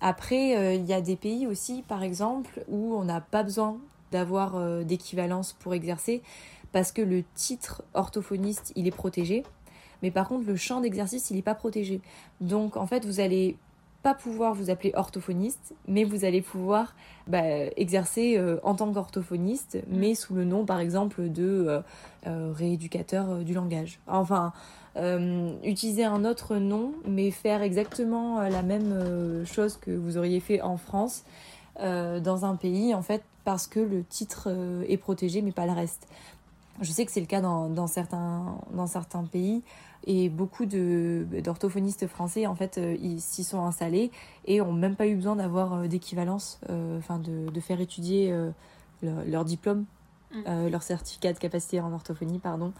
Après, 0.00 0.56
euh, 0.56 0.74
il 0.74 0.84
y 0.84 0.92
a 0.92 1.00
des 1.00 1.16
pays 1.16 1.46
aussi, 1.46 1.82
par 1.86 2.02
exemple, 2.02 2.64
où 2.68 2.94
on 2.94 3.04
n'a 3.04 3.20
pas 3.20 3.42
besoin 3.42 3.78
d'avoir 4.12 4.56
euh, 4.56 4.84
d'équivalence 4.84 5.52
pour 5.52 5.74
exercer 5.74 6.22
parce 6.72 6.92
que 6.92 7.02
le 7.02 7.24
titre 7.34 7.82
orthophoniste, 7.94 8.72
il 8.76 8.86
est 8.86 8.94
protégé. 8.94 9.44
Mais 10.02 10.10
par 10.10 10.28
contre, 10.28 10.46
le 10.46 10.56
champ 10.56 10.80
d'exercice, 10.80 11.30
il 11.30 11.36
n'est 11.36 11.42
pas 11.42 11.54
protégé. 11.54 12.00
Donc, 12.40 12.76
en 12.76 12.86
fait, 12.86 13.04
vous 13.06 13.20
allez 13.20 13.56
pas 14.06 14.14
pouvoir 14.14 14.54
vous 14.54 14.70
appeler 14.70 14.92
orthophoniste, 14.94 15.74
mais 15.88 16.04
vous 16.04 16.24
allez 16.24 16.42
pouvoir 16.42 16.94
bah, 17.26 17.42
exercer 17.76 18.36
euh, 18.36 18.58
en 18.62 18.74
tant 18.74 18.92
qu'orthophoniste, 18.92 19.78
mais 19.88 20.14
sous 20.14 20.34
le 20.34 20.44
nom, 20.44 20.64
par 20.64 20.80
exemple, 20.80 21.28
de 21.28 21.82
rééducateur 22.24 23.38
du 23.44 23.54
langage. 23.54 24.00
Enfin, 24.08 24.52
euh, 24.96 25.52
utiliser 25.62 26.04
un 26.04 26.24
autre 26.24 26.56
nom, 26.56 26.92
mais 27.06 27.30
faire 27.30 27.60
exactement 27.60 28.40
euh, 28.40 28.48
la 28.48 28.62
même 28.62 28.92
euh, 28.92 29.44
chose 29.44 29.76
que 29.76 29.90
vous 29.90 30.16
auriez 30.16 30.40
fait 30.40 30.62
en 30.62 30.76
France 30.76 31.24
dans 31.78 32.46
un 32.46 32.56
pays, 32.56 32.94
en 32.94 33.02
fait, 33.02 33.22
parce 33.44 33.66
que 33.66 33.80
le 33.80 34.02
titre 34.02 34.48
est 34.88 34.96
protégé, 34.96 35.42
mais 35.42 35.52
pas 35.52 35.66
le 35.66 35.72
reste. 35.72 36.08
Je 36.80 36.90
sais 36.90 37.04
que 37.04 37.12
c'est 37.12 37.20
le 37.20 37.26
cas 37.26 37.42
dans, 37.42 37.86
certains, 37.86 38.56
dans 38.72 38.86
certains 38.86 39.24
pays 39.24 39.62
et 40.06 40.28
beaucoup 40.28 40.66
d'orthophonistes 40.66 42.06
français 42.06 42.46
en 42.46 42.54
fait 42.54 42.80
ils 43.00 43.20
s'y 43.20 43.44
sont 43.44 43.64
installés 43.64 44.10
et 44.44 44.60
ont 44.60 44.72
même 44.72 44.96
pas 44.96 45.06
eu 45.06 45.16
besoin 45.16 45.36
d'avoir 45.36 45.88
d'équivalence, 45.88 46.60
enfin 46.96 47.18
de, 47.18 47.50
de, 47.50 47.60
faire 47.60 47.80
étudier 47.80 48.32
leur, 49.02 49.44
diplôme, 49.44 49.84
mmh. 50.32 50.68
leur 50.68 50.82
certificat 50.82 51.32
de 51.32 51.38
capacité 51.38 51.80
en 51.80 51.92
orthophonie, 51.92 52.38
pardon. 52.38 52.72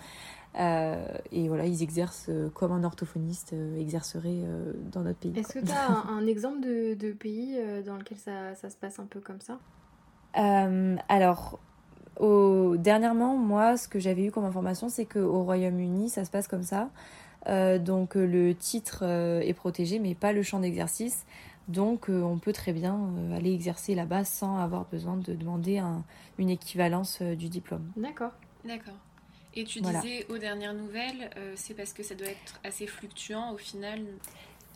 Euh, 0.59 1.05
et 1.33 1.49
voilà, 1.49 1.67
ils 1.67 1.83
exercent 1.83 2.27
euh, 2.31 2.49
comme 2.49 2.73
un 2.73 2.83
orthophoniste 2.83 3.53
euh, 3.53 3.79
exercerait 3.79 4.43
dans 4.91 5.03
notre 5.03 5.19
pays. 5.19 5.33
Est-ce 5.37 5.53
que 5.53 5.65
tu 5.65 5.73
as 5.73 5.91
un, 6.09 6.27
exemple 6.27 6.61
de, 6.61 6.95
de 6.95 7.13
pays 7.13 7.59
dans 7.85 7.97
lequel 7.97 8.19
ça, 8.19 8.55
ça, 8.55 8.71
se 8.71 8.77
passe 8.77 8.99
un 8.99 9.07
peu 9.07 9.21
comme 9.21 9.41
ça? 9.41 9.59
Alors, 11.09 11.59
au, 12.19 12.77
dernièrement, 12.77 13.37
moi, 13.37 13.77
ce 13.77 13.89
que 13.89 13.99
j'avais 13.99 14.27
eu 14.27 14.31
comme 14.31 14.45
information, 14.45 14.89
c'est 14.89 15.05
qu'au 15.05 15.45
Royaume-Uni, 15.45 16.11
ça 16.11 16.25
se 16.25 16.31
passe 16.31 16.49
comme 16.49 16.63
ça. 16.63 16.91
donc 17.79 18.15
le 18.15 18.55
titre 18.55 19.03
est 19.05 19.55
protégé, 19.55 19.99
mais 19.99 20.15
pas 20.15 20.33
le 20.33 20.43
champ 20.43 20.61
d'exercice. 20.61 21.27
Donc 21.69 22.09
on 22.09 22.39
peut 22.39 22.53
très 22.53 22.73
bien 22.73 23.13
aller 23.35 23.53
exercer 23.53 23.95
là-bas 23.95 24.25
sans 24.25 24.59
avoir 24.59 24.85
besoin 24.87 25.17
de 25.17 25.35
demander 25.35 25.79
un, 25.79 26.05
une 26.39 26.51
équivalence 26.51 27.23
du 27.23 27.49
diplôme. 27.49 27.91
D'accord. 27.97 28.33
D'accord. 28.65 28.95
Et 29.57 29.65
tu 29.65 29.81
disais 29.81 30.27
aux 30.29 30.37
dernières 30.37 30.75
nouvelles, 30.75 31.31
euh, 31.39 31.55
c'est 31.57 31.73
parce 31.73 31.95
que 31.95 32.03
ça 32.03 32.15
doit 32.15 32.29
être 32.29 32.61
assez 32.63 32.87
fluctuant 32.87 33.53
au 33.53 33.57
final 33.57 34.01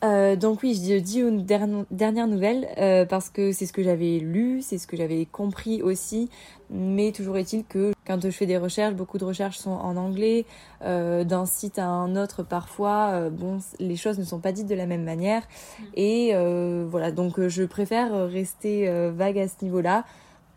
euh, 0.03 0.37
donc 0.37 0.63
oui, 0.63 0.75
je 0.75 0.99
dis 0.99 1.23
aux 1.23 1.31
dernières 1.31 2.27
nouvelles 2.27 2.69
euh, 2.79 3.05
parce 3.05 3.29
que 3.29 3.53
c'est 3.53 3.67
ce 3.67 3.73
que 3.73 3.83
j'avais 3.83 4.19
lu, 4.19 4.63
c'est 4.63 4.79
ce 4.79 4.87
que 4.87 4.97
j'avais 4.97 5.27
compris 5.27 5.83
aussi. 5.83 6.31
Mais 6.71 7.13
toujours 7.13 7.37
est-il 7.37 7.65
que 7.65 7.93
quand 8.07 8.21
je 8.23 8.31
fais 8.31 8.47
des 8.47 8.57
recherches, 8.57 8.95
beaucoup 8.95 9.19
de 9.19 9.25
recherches 9.25 9.59
sont 9.59 9.71
en 9.71 9.97
anglais. 9.97 10.47
D'un 10.83 11.45
site 11.45 11.79
à 11.79 11.87
un 11.87 12.17
autre, 12.17 12.43
parfois, 12.43 13.29
bon, 13.29 13.59
les 13.81 13.97
choses 13.97 14.19
ne 14.19 14.25
sont 14.25 14.39
pas 14.39 14.53
dites 14.53 14.69
de 14.69 14.75
la 14.75 14.87
même 14.87 15.03
manière. 15.03 15.43
Mm. 15.43 15.85
Et 15.95 16.85
voilà, 16.89 17.11
donc 17.11 17.41
je 17.49 17.65
préfère 17.65 18.29
rester 18.29 18.89
vague 19.11 19.39
à 19.39 19.49
ce 19.49 19.65
niveau-là. 19.65 20.05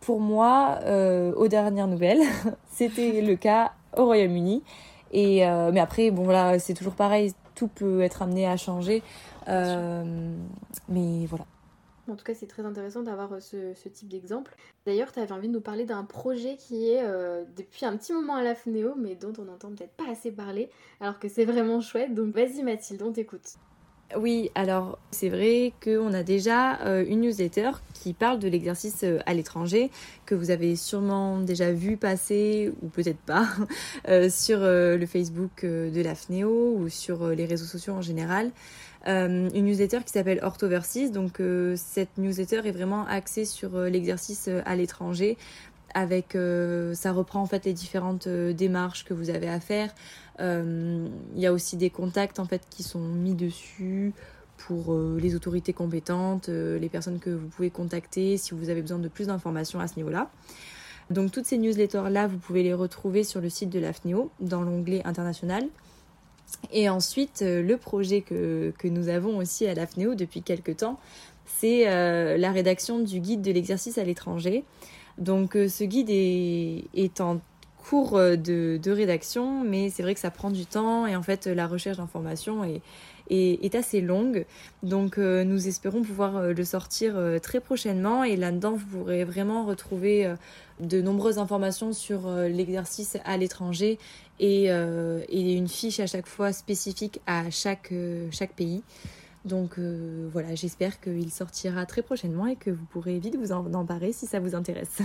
Pour 0.01 0.19
moi, 0.19 0.79
aux 1.35 1.47
dernières 1.47 1.87
nouvelles, 1.87 2.21
c'était 2.71 3.21
le 3.21 3.35
cas 3.35 3.71
au 3.97 4.05
Royaume-Uni. 4.05 4.61
Et 5.13 5.45
euh, 5.45 5.71
mais 5.71 5.79
après, 5.79 6.11
bon 6.11 6.23
voilà, 6.23 6.59
c'est 6.59 6.73
toujours 6.73 6.95
pareil, 6.95 7.33
tout 7.55 7.67
peut 7.67 8.01
être 8.01 8.23
amené 8.23 8.47
à 8.47 8.57
changer. 8.57 9.03
Euh, 9.47 10.35
mais 10.89 11.25
voilà. 11.25 11.45
En 12.09 12.15
tout 12.15 12.25
cas, 12.25 12.33
c'est 12.33 12.47
très 12.47 12.65
intéressant 12.65 13.01
d'avoir 13.01 13.31
euh, 13.33 13.39
ce, 13.39 13.89
type 13.89 14.09
d'exemple. 14.09 14.55
D'ailleurs, 14.85 15.11
tu 15.11 15.19
avais 15.19 15.31
envie 15.31 15.47
de 15.47 15.53
nous 15.53 15.61
parler 15.61 15.85
d'un 15.85 16.03
projet 16.03 16.57
qui 16.57 16.89
est 16.89 17.03
depuis 17.55 17.85
un 17.85 17.95
petit 17.95 18.13
moment 18.13 18.35
à 18.35 18.43
la 18.43 18.55
FNEO, 18.55 18.95
mais 18.95 19.15
dont 19.15 19.33
on 19.39 19.45
n'entend 19.45 19.69
peut-être 19.69 19.95
pas 19.95 20.09
assez 20.11 20.31
parler, 20.31 20.69
alors 20.99 21.19
que 21.19 21.29
c'est 21.29 21.45
vraiment 21.45 21.79
chouette. 21.79 22.13
Donc 22.13 22.33
vas-y 22.33 22.61
Mathilde, 22.63 23.01
on 23.03 23.13
t'écoute. 23.13 23.55
Oui, 24.15 24.51
alors 24.53 24.99
c'est 25.11 25.29
vrai 25.29 25.73
qu'on 25.83 26.13
a 26.13 26.23
déjà 26.23 26.79
euh, 26.81 27.03
une 27.07 27.21
newsletter 27.21 27.71
qui 27.93 28.13
parle 28.13 28.37
de 28.37 28.47
l'exercice 28.47 29.03
euh, 29.03 29.19
à 29.25 29.33
l'étranger, 29.33 29.89
que 30.25 30.35
vous 30.35 30.51
avez 30.51 30.75
sûrement 30.75 31.39
déjà 31.39 31.71
vu 31.71 31.97
passer, 31.97 32.71
ou 32.81 32.89
peut-être 32.89 33.19
pas, 33.19 33.47
euh, 34.07 34.29
sur 34.29 34.59
le 34.59 35.05
Facebook 35.05 35.65
de 35.65 36.01
la 36.01 36.13
FNEO 36.13 36.75
ou 36.77 36.89
sur 36.89 37.27
les 37.29 37.45
réseaux 37.45 37.65
sociaux 37.65 37.93
en 37.93 38.01
général. 38.01 38.51
Une 39.05 39.65
newsletter 39.65 39.99
qui 40.05 40.11
s'appelle 40.11 40.39
Orthoversis. 40.41 41.11
Donc 41.11 41.41
cette 41.75 42.17
newsletter 42.17 42.61
est 42.65 42.71
vraiment 42.71 43.05
axée 43.07 43.45
sur 43.45 43.77
l'exercice 43.77 44.49
à 44.65 44.75
l'étranger. 44.75 45.37
Avec, 45.95 46.37
ça 46.93 47.11
reprend 47.11 47.41
en 47.41 47.45
fait 47.45 47.65
les 47.65 47.73
différentes 47.73 48.27
démarches 48.27 49.05
que 49.05 49.13
vous 49.13 49.29
avez 49.29 49.49
à 49.49 49.59
faire, 49.59 49.93
euh, 50.39 51.07
il 51.35 51.41
y 51.41 51.45
a 51.45 51.53
aussi 51.53 51.77
des 51.77 51.89
contacts 51.89 52.39
en 52.39 52.45
fait 52.45 52.63
qui 52.69 52.83
sont 52.83 52.99
mis 52.99 53.35
dessus 53.35 54.13
pour 54.57 54.93
euh, 54.93 55.17
les 55.21 55.35
autorités 55.35 55.73
compétentes, 55.73 56.49
euh, 56.49 56.79
les 56.79 56.89
personnes 56.89 57.19
que 57.19 57.29
vous 57.29 57.47
pouvez 57.47 57.69
contacter 57.69 58.37
si 58.37 58.53
vous 58.53 58.69
avez 58.69 58.81
besoin 58.81 58.99
de 58.99 59.07
plus 59.07 59.27
d'informations 59.27 59.79
à 59.79 59.87
ce 59.87 59.95
niveau-là. 59.97 60.29
Donc 61.09 61.31
toutes 61.31 61.45
ces 61.45 61.57
newsletters-là, 61.57 62.27
vous 62.27 62.37
pouvez 62.37 62.63
les 62.63 62.73
retrouver 62.73 63.23
sur 63.23 63.41
le 63.41 63.49
site 63.49 63.69
de 63.69 63.79
l'AFNEO 63.79 64.31
dans 64.39 64.61
l'onglet 64.61 65.01
international. 65.05 65.67
Et 66.71 66.89
ensuite, 66.89 67.43
le 67.45 67.75
projet 67.77 68.21
que, 68.21 68.73
nous 68.83 69.09
avons 69.09 69.37
aussi 69.37 69.67
à 69.67 69.73
l'AFNEO 69.73 70.15
depuis 70.15 70.41
quelques 70.41 70.77
temps, 70.77 70.99
c'est 71.45 71.85
la 72.37 72.51
rédaction 72.51 72.99
du 72.99 73.19
guide 73.19 73.41
de 73.41 73.51
l'exercice 73.51 73.97
à 73.97 74.03
l'étranger. 74.03 74.63
Donc 75.17 75.53
ce 75.53 75.83
guide 75.83 76.09
est, 76.09 77.21
en 77.21 77.39
cours 77.83 78.17
euh, 78.17 78.35
de, 78.35 78.79
de 78.81 78.91
rédaction, 78.91 79.63
mais 79.63 79.89
c'est 79.89 80.03
vrai 80.03 80.13
que 80.13 80.19
ça 80.19 80.31
prend 80.31 80.49
du 80.49 80.65
temps 80.65 81.05
et 81.05 81.15
en 81.15 81.23
fait 81.23 81.47
la 81.47 81.67
recherche 81.67 81.97
d'informations 81.97 82.63
est, 82.63 82.81
est, 83.29 83.75
assez 83.75 84.01
longue. 84.01 84.45
Donc 84.81 85.17
euh, 85.17 85.43
nous 85.43 85.67
espérons 85.67 86.01
pouvoir 86.01 86.37
euh, 86.37 86.53
le 86.53 86.63
sortir 86.63 87.15
très 87.41 87.59
prochainement 87.59 88.23
et 88.23 88.35
là-dedans 88.35 88.73
vous 88.73 88.85
pourrez 88.97 89.23
vraiment 89.23 89.65
retrouver 89.65 90.33
de 90.79 91.01
nombreuses 91.01 91.37
informations 91.37 91.93
sur 91.93 92.29
l'exercice 92.29 93.17
à 93.25 93.37
l'étranger 93.37 93.99
et, 94.39 94.65
et, 94.65 95.53
une 95.53 95.67
fiche 95.67 95.99
à 95.99 96.07
chaque 96.07 96.27
fois 96.27 96.51
spécifique 96.51 97.21
à 97.27 97.49
chaque, 97.49 97.93
chaque 98.31 98.53
pays. 98.53 98.83
Donc 99.45 99.79
voilà, 100.31 100.55
j'espère 100.55 100.99
qu'il 100.99 101.31
sortira 101.31 101.85
très 101.85 102.01
prochainement 102.01 102.47
et 102.47 102.55
que 102.55 102.71
vous 102.71 102.85
pourrez 102.85 103.19
vite 103.19 103.35
vous 103.35 103.51
en 103.51 103.73
emparer 103.73 104.11
si 104.13 104.25
ça 104.25 104.39
vous 104.39 104.55
intéresse. 104.55 105.01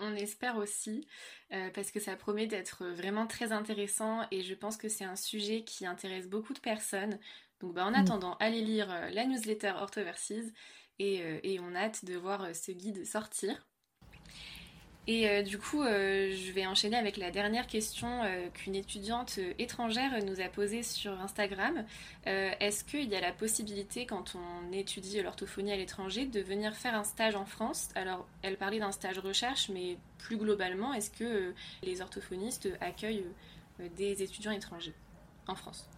On 0.00 0.14
espère 0.14 0.56
aussi, 0.56 1.06
euh, 1.52 1.70
parce 1.74 1.90
que 1.90 2.00
ça 2.00 2.16
promet 2.16 2.46
d'être 2.46 2.86
vraiment 2.86 3.26
très 3.26 3.52
intéressant 3.52 4.26
et 4.30 4.42
je 4.42 4.54
pense 4.54 4.76
que 4.76 4.88
c'est 4.88 5.04
un 5.04 5.16
sujet 5.16 5.64
qui 5.64 5.86
intéresse 5.86 6.28
beaucoup 6.28 6.54
de 6.54 6.60
personnes. 6.60 7.18
Donc 7.60 7.74
bah, 7.74 7.86
en 7.86 7.92
mm. 7.92 7.94
attendant, 7.94 8.36
allez 8.38 8.62
lire 8.62 8.90
euh, 8.90 9.10
la 9.10 9.24
newsletter 9.26 9.72
Orthoverses 9.76 10.32
et, 10.98 11.22
euh, 11.22 11.40
et, 11.42 11.60
on 11.60 11.74
a 11.74 11.80
hâte 11.80 12.04
de 12.04 12.16
voir 12.16 12.54
ce 12.54 12.72
guide 12.72 13.04
sortir. 13.06 13.66
Et 15.08 15.28
euh, 15.28 15.42
du 15.42 15.56
coup, 15.56 15.82
euh, 15.82 16.34
je 16.34 16.52
vais 16.52 16.66
enchaîner 16.66 16.96
avec 16.96 17.16
la 17.16 17.30
dernière 17.30 17.68
question 17.68 18.08
euh, 18.24 18.48
qu'une 18.52 18.74
étudiante 18.74 19.38
étrangère 19.58 20.10
nous 20.24 20.40
a 20.40 20.48
posée 20.48 20.82
sur 20.82 21.12
Instagram. 21.20 21.84
Est-ce 22.24 22.82
qu'il 22.82 23.08
y 23.08 23.14
a 23.14 23.20
la 23.20 23.32
possibilité, 23.32 24.04
quand 24.04 24.34
on 24.34 24.72
étudie 24.72 25.22
l'orthophonie 25.22 25.72
à 25.72 25.76
l'étranger, 25.76 26.26
de 26.26 26.40
venir 26.40 26.74
faire 26.74 26.96
un 26.96 27.04
stage 27.04 27.36
en 27.36 27.44
France? 27.44 27.88
Alors, 27.94 28.26
elle 28.42 28.56
parlait 28.56 28.80
d'un 28.80 28.90
stage 28.90 29.18
recherche, 29.20 29.68
mais 29.68 29.96
plus 30.18 30.36
globalement, 30.36 30.92
est-ce 30.92 31.10
que 31.10 31.54
les 31.84 32.00
orthophonistes 32.00 32.68
accueillent 32.80 33.26
des 33.96 34.22
étudiants 34.22 34.50
étrangers 34.50 34.94
en 35.46 35.54
France? 35.54 35.88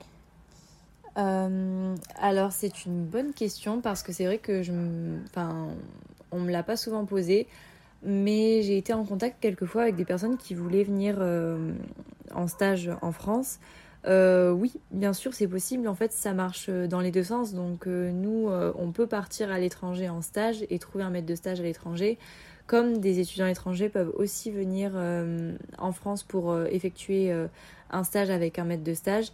Alors 1.16 2.52
c'est 2.52 2.84
une 2.84 3.04
bonne 3.04 3.32
question 3.32 3.80
parce 3.80 4.04
que 4.04 4.12
c'est 4.12 4.26
vrai 4.26 4.38
que 4.38 4.62
je, 4.62 4.72
enfin, 5.24 5.70
on 6.30 6.38
me 6.38 6.52
l'a 6.52 6.62
pas 6.62 6.76
souvent 6.76 7.04
posé 7.06 7.48
mais 8.02 8.62
j'ai 8.62 8.78
été 8.78 8.92
en 8.92 9.04
contact 9.04 9.36
quelquefois 9.40 9.82
avec 9.82 9.96
des 9.96 10.04
personnes 10.04 10.36
qui 10.36 10.54
voulaient 10.54 10.84
venir 10.84 11.16
euh, 11.18 11.72
en 12.32 12.46
stage 12.46 12.90
en 13.02 13.12
France. 13.12 13.58
Euh, 14.06 14.52
oui, 14.52 14.74
bien 14.92 15.12
sûr, 15.12 15.34
c'est 15.34 15.48
possible. 15.48 15.88
En 15.88 15.94
fait, 15.94 16.12
ça 16.12 16.32
marche 16.32 16.70
dans 16.70 17.00
les 17.00 17.10
deux 17.10 17.24
sens. 17.24 17.52
Donc, 17.52 17.86
euh, 17.86 18.12
nous, 18.12 18.48
on 18.76 18.92
peut 18.92 19.06
partir 19.06 19.50
à 19.50 19.58
l'étranger 19.58 20.08
en 20.08 20.22
stage 20.22 20.64
et 20.70 20.78
trouver 20.78 21.04
un 21.04 21.10
maître 21.10 21.26
de 21.26 21.34
stage 21.34 21.60
à 21.60 21.64
l'étranger, 21.64 22.18
comme 22.66 22.98
des 22.98 23.18
étudiants 23.18 23.46
étrangers 23.46 23.88
peuvent 23.88 24.12
aussi 24.14 24.50
venir 24.50 24.92
en 25.78 25.92
France 25.92 26.22
pour 26.22 26.56
effectuer 26.66 27.32
un 27.90 28.04
stage 28.04 28.30
avec 28.30 28.58
un 28.58 28.64
maître 28.64 28.84
de 28.84 28.94
stage. 28.94 29.32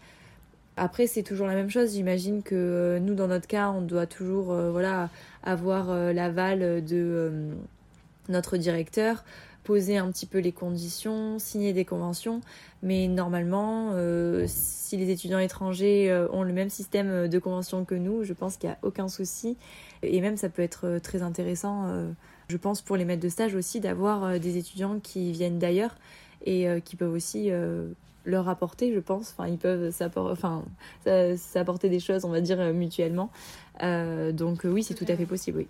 Après, 0.77 1.07
c'est 1.07 1.23
toujours 1.23 1.47
la 1.47 1.55
même 1.55 1.71
chose. 1.71 1.93
J'imagine 1.95 2.43
que 2.43 2.99
nous, 3.03 3.15
dans 3.15 3.29
notre 3.29 3.47
cas, 3.47 3.71
on 3.71 3.83
doit 3.83 4.07
toujours 4.07 4.55
voilà, 4.71 5.11
avoir 5.43 5.93
l'aval 6.13 6.85
de 6.85 7.55
notre 8.29 8.57
directeur, 8.57 9.25
poser 9.65 9.97
un 9.97 10.11
petit 10.13 10.27
peu 10.27 10.39
les 10.39 10.53
conditions, 10.53 11.39
signer 11.39 11.73
des 11.73 11.85
conventions. 11.85 12.41
Mais 12.83 13.09
normalement, 13.09 13.91
euh, 13.95 14.45
si 14.47 14.97
les 14.97 15.11
étudiants 15.11 15.39
étrangers 15.39 16.11
euh, 16.11 16.29
ont 16.31 16.43
le 16.43 16.53
même 16.53 16.69
système 16.69 17.29
de 17.29 17.39
convention 17.39 17.85
que 17.85 17.95
nous, 17.95 18.23
je 18.23 18.35
pense 18.35 18.57
qu'il 18.57 18.69
n'y 18.69 18.75
a 18.75 18.79
aucun 18.83 19.09
souci. 19.09 19.57
Et 20.03 20.21
même, 20.21 20.37
ça 20.37 20.51
peut 20.51 20.63
être 20.63 20.87
euh, 20.87 21.01
très 21.01 21.23
intéressant, 21.23 21.87
je 22.49 22.57
pense, 22.57 22.83
pour 22.83 22.97
les 22.97 23.05
maîtres 23.05 23.23
de 23.23 23.29
stage 23.29 23.55
aussi, 23.55 23.81
d'avoir 23.81 24.39
des 24.39 24.59
étudiants 24.59 25.01
qui 25.01 25.33
viennent 25.33 25.59
d'ailleurs 25.59 25.97
et 26.45 26.67
qui 26.85 26.95
peuvent 26.97 27.13
aussi 27.13 27.51
leur 28.27 28.49
apporter, 28.51 28.93
je 28.93 29.01
pense. 29.01 29.35
Enfin, 29.37 29.49
ils 29.49 29.57
peuvent 29.57 29.91
s'apporter 29.91 31.89
des 31.89 32.01
choses, 32.01 32.27
on 32.27 32.29
va 32.29 32.43
dire, 32.43 32.59
mutuellement. 32.75 33.31
donc 33.81 34.65
oui, 34.65 34.83
c'est 34.83 34.95
tout 34.95 35.07
à 35.09 35.17
fait 35.17 35.27
possible, 35.27 35.59
oui 35.59 35.69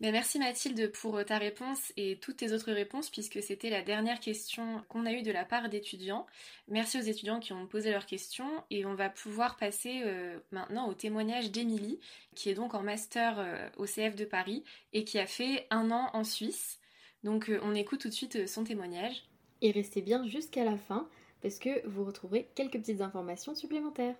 merci 0.00 0.38
Mathilde 0.38 0.92
pour 0.92 1.16
euh, 1.16 1.24
ta 1.24 1.38
réponse 1.38 1.92
et 1.96 2.18
toutes 2.20 2.38
tes 2.38 2.52
autres 2.52 2.72
réponses 2.72 3.10
puisque 3.10 3.42
c'était 3.42 3.70
la 3.70 3.82
dernière 3.82 4.20
question 4.20 4.82
qu'on 4.88 5.06
a 5.06 5.12
eue 5.12 5.22
de 5.22 5.32
la 5.32 5.44
part 5.44 5.68
d'étudiants. 5.68 6.26
Merci 6.68 6.98
aux 6.98 7.02
étudiants 7.02 7.40
qui 7.40 7.52
ont 7.52 7.66
posé 7.66 7.90
leurs 7.90 8.06
questions 8.06 8.64
et 8.70 8.84
on 8.86 8.94
va 8.94 9.08
pouvoir 9.08 9.56
passer 9.56 10.02
euh, 10.04 10.38
maintenant 10.50 10.88
au 10.88 10.94
témoignage 10.94 11.50
d'Émilie 11.50 12.00
qui 12.34 12.50
est 12.50 12.54
donc 12.54 12.74
en 12.74 12.82
master 12.82 13.38
euh, 13.38 13.68
au 13.76 13.86
CF 13.86 14.14
de 14.16 14.24
Paris 14.24 14.64
et 14.92 15.04
qui 15.04 15.18
a 15.18 15.26
fait 15.26 15.66
un 15.70 15.90
an 15.90 16.10
en 16.12 16.24
Suisse. 16.24 16.78
Donc 17.22 17.50
on 17.62 17.74
écoute 17.74 18.00
tout 18.00 18.08
de 18.08 18.14
suite 18.14 18.46
son 18.46 18.64
témoignage. 18.64 19.24
Et 19.62 19.70
restez 19.70 20.02
bien 20.02 20.26
jusqu'à 20.26 20.62
la 20.62 20.76
fin 20.76 21.08
parce 21.40 21.58
que 21.58 21.86
vous 21.86 22.04
retrouverez 22.04 22.50
quelques 22.54 22.78
petites 22.78 23.00
informations 23.00 23.54
supplémentaires. 23.54 24.16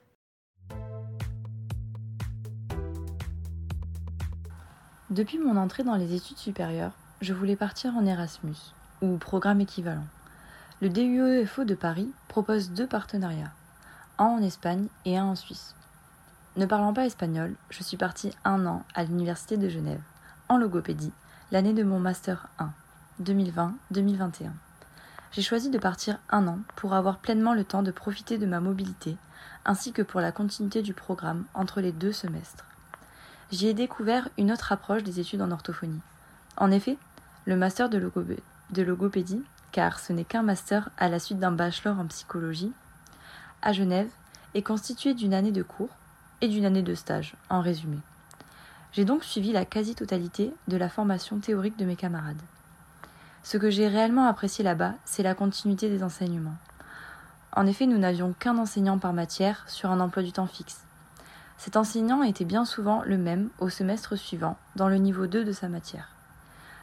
Depuis 5.14 5.38
mon 5.38 5.56
entrée 5.56 5.85
dans 5.85 5.94
les 5.94 6.12
études 6.12 6.38
supérieures, 6.38 6.90
je 7.21 7.33
voulais 7.33 7.54
partir 7.54 7.97
en 7.97 8.04
Erasmus, 8.04 8.56
ou 9.00 9.16
programme 9.16 9.61
équivalent. 9.61 10.09
Le 10.83 10.88
DUEFO 10.88 11.62
de 11.62 11.76
Paris 11.76 12.11
propose 12.26 12.73
deux 12.73 12.88
partenariats, 12.88 13.52
un 14.18 14.25
en 14.25 14.42
Espagne 14.42 14.88
et 15.04 15.16
un 15.16 15.26
en 15.26 15.37
Suisse. 15.37 15.76
Ne 16.56 16.66
parlant 16.66 16.92
pas 16.92 17.06
espagnol, 17.06 17.54
je 17.71 17.85
suis 17.85 17.97
partie 17.97 18.33
un 18.44 18.66
an 18.66 18.83
à 18.92 19.04
l'Université 19.04 19.56
de 19.56 19.68
Genève, 19.68 20.02
en 20.49 20.56
logopédie, 20.56 21.12
l'année 21.52 21.75
de 21.75 21.85
mon 21.85 22.00
Master 22.00 22.49
1, 22.59 22.73
2020-2021. 23.23 24.50
J'ai 25.30 25.42
choisi 25.42 25.71
de 25.71 25.78
partir 25.78 26.18
un 26.28 26.49
an 26.49 26.59
pour 26.75 26.92
avoir 26.92 27.18
pleinement 27.18 27.54
le 27.54 27.62
temps 27.62 27.85
de 27.85 27.92
profiter 27.92 28.37
de 28.37 28.47
ma 28.47 28.59
mobilité, 28.59 29.16
ainsi 29.64 29.92
que 29.92 30.02
pour 30.02 30.21
la 30.21 30.33
continuité 30.33 30.83
du 30.83 30.92
programme 30.92 31.44
entre 31.54 31.80
les 31.80 31.92
deux 31.92 32.11
semestres 32.11 32.66
j'y 33.50 33.66
ai 33.68 33.74
découvert 33.74 34.28
une 34.38 34.52
autre 34.52 34.72
approche 34.72 35.02
des 35.02 35.20
études 35.20 35.42
en 35.42 35.50
orthophonie. 35.50 36.00
En 36.56 36.70
effet, 36.70 36.98
le 37.44 37.57
master 37.57 37.88
de, 37.88 37.98
logopédie, 38.83 39.42
car 39.72 39.98
ce 39.98 40.12
n'est 40.12 40.24
qu'un 40.24 40.42
master 40.42 40.90
à 40.98 41.09
la 41.09 41.18
suite 41.18 41.38
d'un 41.38 41.52
bachelor 41.52 41.98
en 41.98 42.07
psychologie, 42.07 42.72
à 43.62 43.72
Genève, 43.72 44.11
est 44.54 44.62
constitué 44.62 45.14
d'une 45.14 45.35
année 45.35 45.52
de 45.52 45.62
cours 45.62 45.96
et 46.40 46.48
d'une 46.48 46.64
année 46.64 46.83
de 46.83 46.94
stage, 46.94 47.35
en 47.50 47.61
résumé. 47.61 47.98
J'ai 48.92 49.04
donc 49.04 49.24
suivi 49.24 49.52
la 49.52 49.64
quasi-totalité 49.64 50.54
de 50.68 50.76
la 50.76 50.88
formation 50.88 51.38
théorique 51.38 51.78
de 51.78 51.85
mes 51.85 51.96
camarades. 51.96 52.40
Ce 53.42 53.59
que 53.59 53.68
j'ai 53.68 53.88
réellement 53.88 54.26
apprécié 54.26 54.64
là-bas, 54.64 54.94
c'est 55.04 55.22
la 55.22 55.35
continuité 55.35 55.90
des 55.90 56.02
enseignements. 56.02 56.57
En 57.57 57.66
effet, 57.66 57.87
nous 57.87 57.98
n'avions 57.98 58.33
qu'un 58.33 58.57
enseignant 58.59 58.98
par 58.98 59.12
matière 59.12 59.64
sur 59.68 59.90
un 59.90 60.00
emploi 60.00 60.22
du 60.22 60.33
temps 60.33 60.46
fixe. 60.46 60.85
Cet 61.57 61.77
enseignant 61.77 62.23
était 62.23 62.45
bien 62.45 62.64
souvent 62.64 63.03
le 63.05 63.17
même 63.17 63.49
au 63.59 63.69
semestre 63.69 64.17
suivant, 64.17 64.57
dans 64.77 64.88
le 64.88 64.97
niveau 64.97 65.27
2 65.27 65.45
de 65.45 65.53
sa 65.53 65.69
matière. 65.69 66.09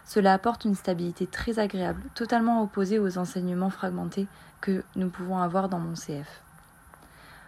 Cela 0.06 0.34
apporte 0.34 0.66
une 0.66 0.76
stabilité 0.76 1.28
très 1.28 1.60
agréable, 1.60 2.02
totalement 2.16 2.62
opposée 2.64 3.00
aux 3.00 3.18
enseignements 3.18 3.70
fragmentés 3.70 4.28
que 4.60 4.84
nous 4.96 5.10
pouvons 5.10 5.38
avoir 5.38 5.70
dans 5.70 5.80
mon 5.80 5.94
CF. 5.94 6.42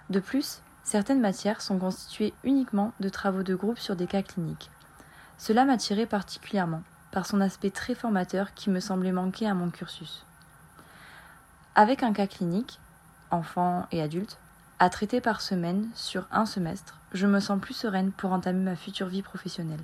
De 0.10 0.20
plus, 0.20 0.62
certaines 0.84 1.22
matières 1.22 1.62
sont 1.62 1.80
constituées 1.80 2.34
uniquement 2.44 2.94
de 3.00 3.10
travaux 3.10 3.44
de 3.44 3.56
groupe 3.56 3.80
sur 3.80 3.96
des 3.96 4.08
cas 4.08 4.22
cliniques. 4.22 4.70
Cela 5.38 5.66
m'attirait 5.66 6.06
particulièrement, 6.06 6.84
par 7.12 7.26
son 7.26 7.42
aspect 7.42 7.70
très 7.70 7.96
formateur 7.96 8.54
qui 8.54 8.70
me 8.70 8.80
semblait 8.80 9.12
manquer 9.12 9.48
à 9.48 9.54
mon 9.54 9.70
cursus. 9.70 10.26
Avec 11.76 12.04
un 12.04 12.14
cas 12.14 12.28
clinique, 12.28 12.80
enfant 13.32 13.88
et 13.92 14.02
adulte, 14.02 14.38
à 14.84 14.90
traiter 14.90 15.22
par 15.22 15.40
semaine 15.40 15.88
sur 15.96 16.28
un 16.30 16.46
semestre, 16.46 17.00
je 17.14 17.26
me 17.26 17.40
sens 17.40 17.58
plus 17.58 17.74
sereine 17.74 18.12
pour 18.12 18.34
entamer 18.34 18.60
ma 18.60 18.76
future 18.76 19.08
vie 19.08 19.22
professionnelle. 19.22 19.80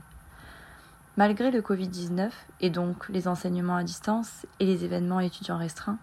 Malgré 1.15 1.51
le 1.51 1.61
Covid-19 1.61 2.31
et 2.59 2.69
donc 2.69 3.07
les 3.07 3.29
enseignements 3.29 3.77
à 3.77 3.85
distance 3.85 4.45
et 4.59 4.65
les 4.65 4.83
événements 4.83 5.21
étudiants 5.21 5.57
restreints, 5.57 5.99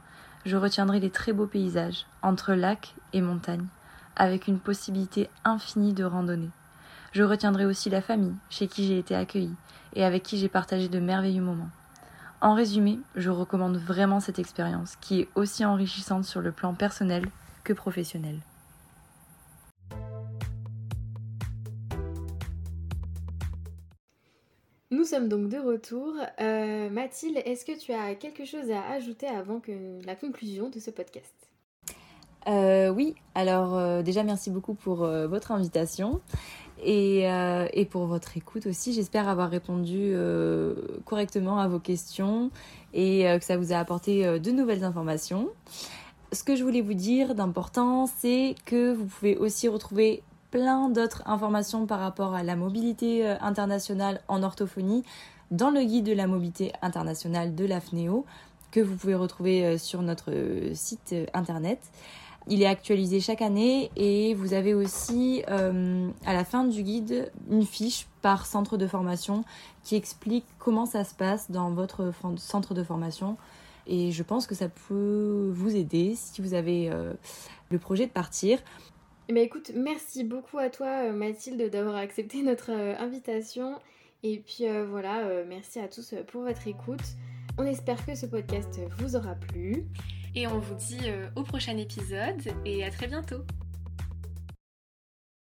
je 0.46 0.56
retiendrai 0.56 0.98
les 0.98 1.11
très 1.11 1.35
beaux 1.35 1.46
paysages 1.46 2.06
entre 2.22 2.54
lacs 2.54 2.94
et 3.12 3.20
montagnes, 3.20 3.66
avec 4.16 4.48
une 4.48 4.61
possibilité 4.61 5.28
infinie 5.44 5.92
de 5.92 6.04
randonnée. 6.04 6.50
Je 7.12 7.22
retiendrai 7.22 7.66
aussi 7.66 7.90
la 7.90 8.00
famille 8.00 8.37
chez 8.48 8.66
qui 8.66 8.87
j'ai 8.87 8.98
été 8.98 9.14
accueillie 9.14 9.56
et 9.92 10.04
avec 10.04 10.22
qui 10.22 10.38
j'ai 10.38 10.48
partagé 10.48 10.88
de 10.88 11.00
merveilleux 11.00 11.42
moments. 11.42 11.68
En 12.40 12.54
résumé, 12.54 12.98
je 13.14 13.28
recommande 13.28 13.76
vraiment 13.76 14.20
cette 14.20 14.38
expérience 14.38 14.96
qui 15.02 15.20
est 15.20 15.28
aussi 15.35 15.66
enrichissante 15.66 16.24
sur 16.24 16.40
le 16.40 16.50
plan 16.50 16.72
personnel 16.72 17.28
que 17.62 17.74
professionnel. 17.74 18.40
Nous 24.96 25.04
sommes 25.04 25.28
donc 25.28 25.50
de 25.50 25.59
retour. 25.59 26.14
Euh, 26.40 26.88
Mathilde, 26.88 27.42
est-ce 27.44 27.66
que 27.66 27.78
tu 27.78 27.92
as 27.92 28.14
quelque 28.14 28.46
chose 28.46 28.70
à 28.70 28.94
ajouter 28.94 29.26
avant 29.26 29.61
la 30.06 30.16
conclusion 30.16 30.70
de 30.70 30.80
ce 30.80 30.90
podcast? 30.90 31.35
Euh, 32.48 32.88
Oui, 32.88 33.14
alors 33.35 33.76
euh, 33.76 34.00
déjà 34.00 34.22
merci 34.22 34.48
beaucoup 34.48 34.72
pour 34.72 35.06
votre 35.06 35.52
invitation 35.52 36.22
et, 36.82 37.26
et, 37.74 37.85
pour 37.85 38.06
votre 38.06 38.38
écoute 38.38 38.64
aussi. 38.64 38.94
J'espère 38.94 39.28
avoir 39.28 39.50
répondu 39.50 40.14
correctement 41.04 41.59
à 41.59 41.68
vos 41.68 41.78
questions 41.78 42.50
et 42.94 43.26
que 43.38 43.44
ça 43.44 43.59
vous 43.59 43.74
a 43.74 43.76
apporté 43.76 44.40
de 44.40 44.50
nouvelles 44.50 44.85
informations. 44.85 45.50
Ce 46.32 46.42
que 46.42 46.56
je 46.56 46.64
voulais 46.64 46.80
vous 46.80 46.94
dire 46.94 47.35
d'important, 47.35 48.06
c'est 48.06 48.54
que 48.64 48.94
vous 48.94 49.04
pouvez 49.04 49.37
aussi 49.37 49.68
retrouver 49.68 50.22
plein 50.50 50.88
d'autres 50.88 51.22
informations 51.26 51.87
par 51.87 52.00
rapport 52.00 52.35
à 52.35 52.42
la 52.42 52.56
mobilité 52.56 53.26
euh, 53.26 53.37
internationale 53.40 54.20
en 54.28 54.42
orthophonie 54.42 55.04
dans 55.50 55.70
le 55.70 55.82
guide 55.82 56.06
de 56.06 56.12
la 56.12 56.26
mobilité 56.26 56.72
internationale 56.82 57.54
de 57.54 57.64
l'AFNEO 57.64 58.24
que 58.70 58.80
vous 58.80 58.96
pouvez 58.96 59.14
retrouver 59.14 59.64
euh, 59.64 59.78
sur 59.78 60.02
notre 60.02 60.32
euh, 60.32 60.74
site 60.74 61.14
internet. 61.35 61.80
Il 62.48 62.62
est 62.62 62.66
actualisé 62.66 63.20
chaque 63.20 63.42
année 63.42 63.90
et 63.96 64.35
vous 64.35 64.54
avez 64.54 64.72
aussi 64.72 65.42
à 65.48 66.32
la 66.32 66.44
fin 66.44 66.62
du 66.62 66.85
guide 66.85 67.32
une 67.50 67.66
fiche 67.66 68.06
par 68.22 68.46
centre 68.46 68.76
de 68.76 68.87
formation 68.87 69.44
qui 69.82 69.96
explique 69.96 70.44
comment 70.61 70.87
ça 70.87 71.02
se 71.02 71.12
passe 71.12 71.50
dans 71.50 71.70
votre 71.70 72.12
centre 72.37 72.72
de 72.72 72.85
formation. 72.85 73.37
Et 73.88 74.12
je 74.12 74.22
pense 74.22 74.46
que 74.46 74.54
ça 74.54 74.68
peut 74.68 75.50
vous 75.52 75.74
aider 75.74 76.14
si 76.14 76.40
vous 76.40 76.54
avez 76.54 76.88
le 77.70 77.78
projet 77.80 78.06
de 78.06 78.12
partir. 78.12 78.61
Mais 79.28 79.42
écoute, 79.42 79.72
merci 79.74 80.22
beaucoup 80.22 80.58
à 80.58 80.70
toi 80.70 81.08
euh, 81.08 81.12
Mathilde 81.12 81.70
d'avoir 81.70 81.96
accepté 81.96 82.42
notre 82.42 82.70
euh, 82.70 82.94
invitation. 82.98 83.80
Et 84.22 84.38
puis 84.38 84.68
euh, 84.68 84.86
voilà, 84.86 85.44
merci 85.44 85.80
à 85.80 85.88
tous 85.88 86.14
pour 86.28 86.42
votre 86.42 86.66
écoute. 86.66 87.02
On 87.58 87.64
espère 87.64 88.04
que 88.06 88.14
ce 88.14 88.26
podcast 88.26 88.80
vous 88.98 89.16
aura 89.16 89.34
plu. 89.34 89.84
Et 90.34 90.46
on 90.46 90.58
vous 90.58 90.74
dit 90.74 91.00
au 91.34 91.42
prochain 91.42 91.78
épisode 91.78 92.42
et 92.64 92.84
à 92.84 92.90
très 92.90 93.06
bientôt. 93.06 93.42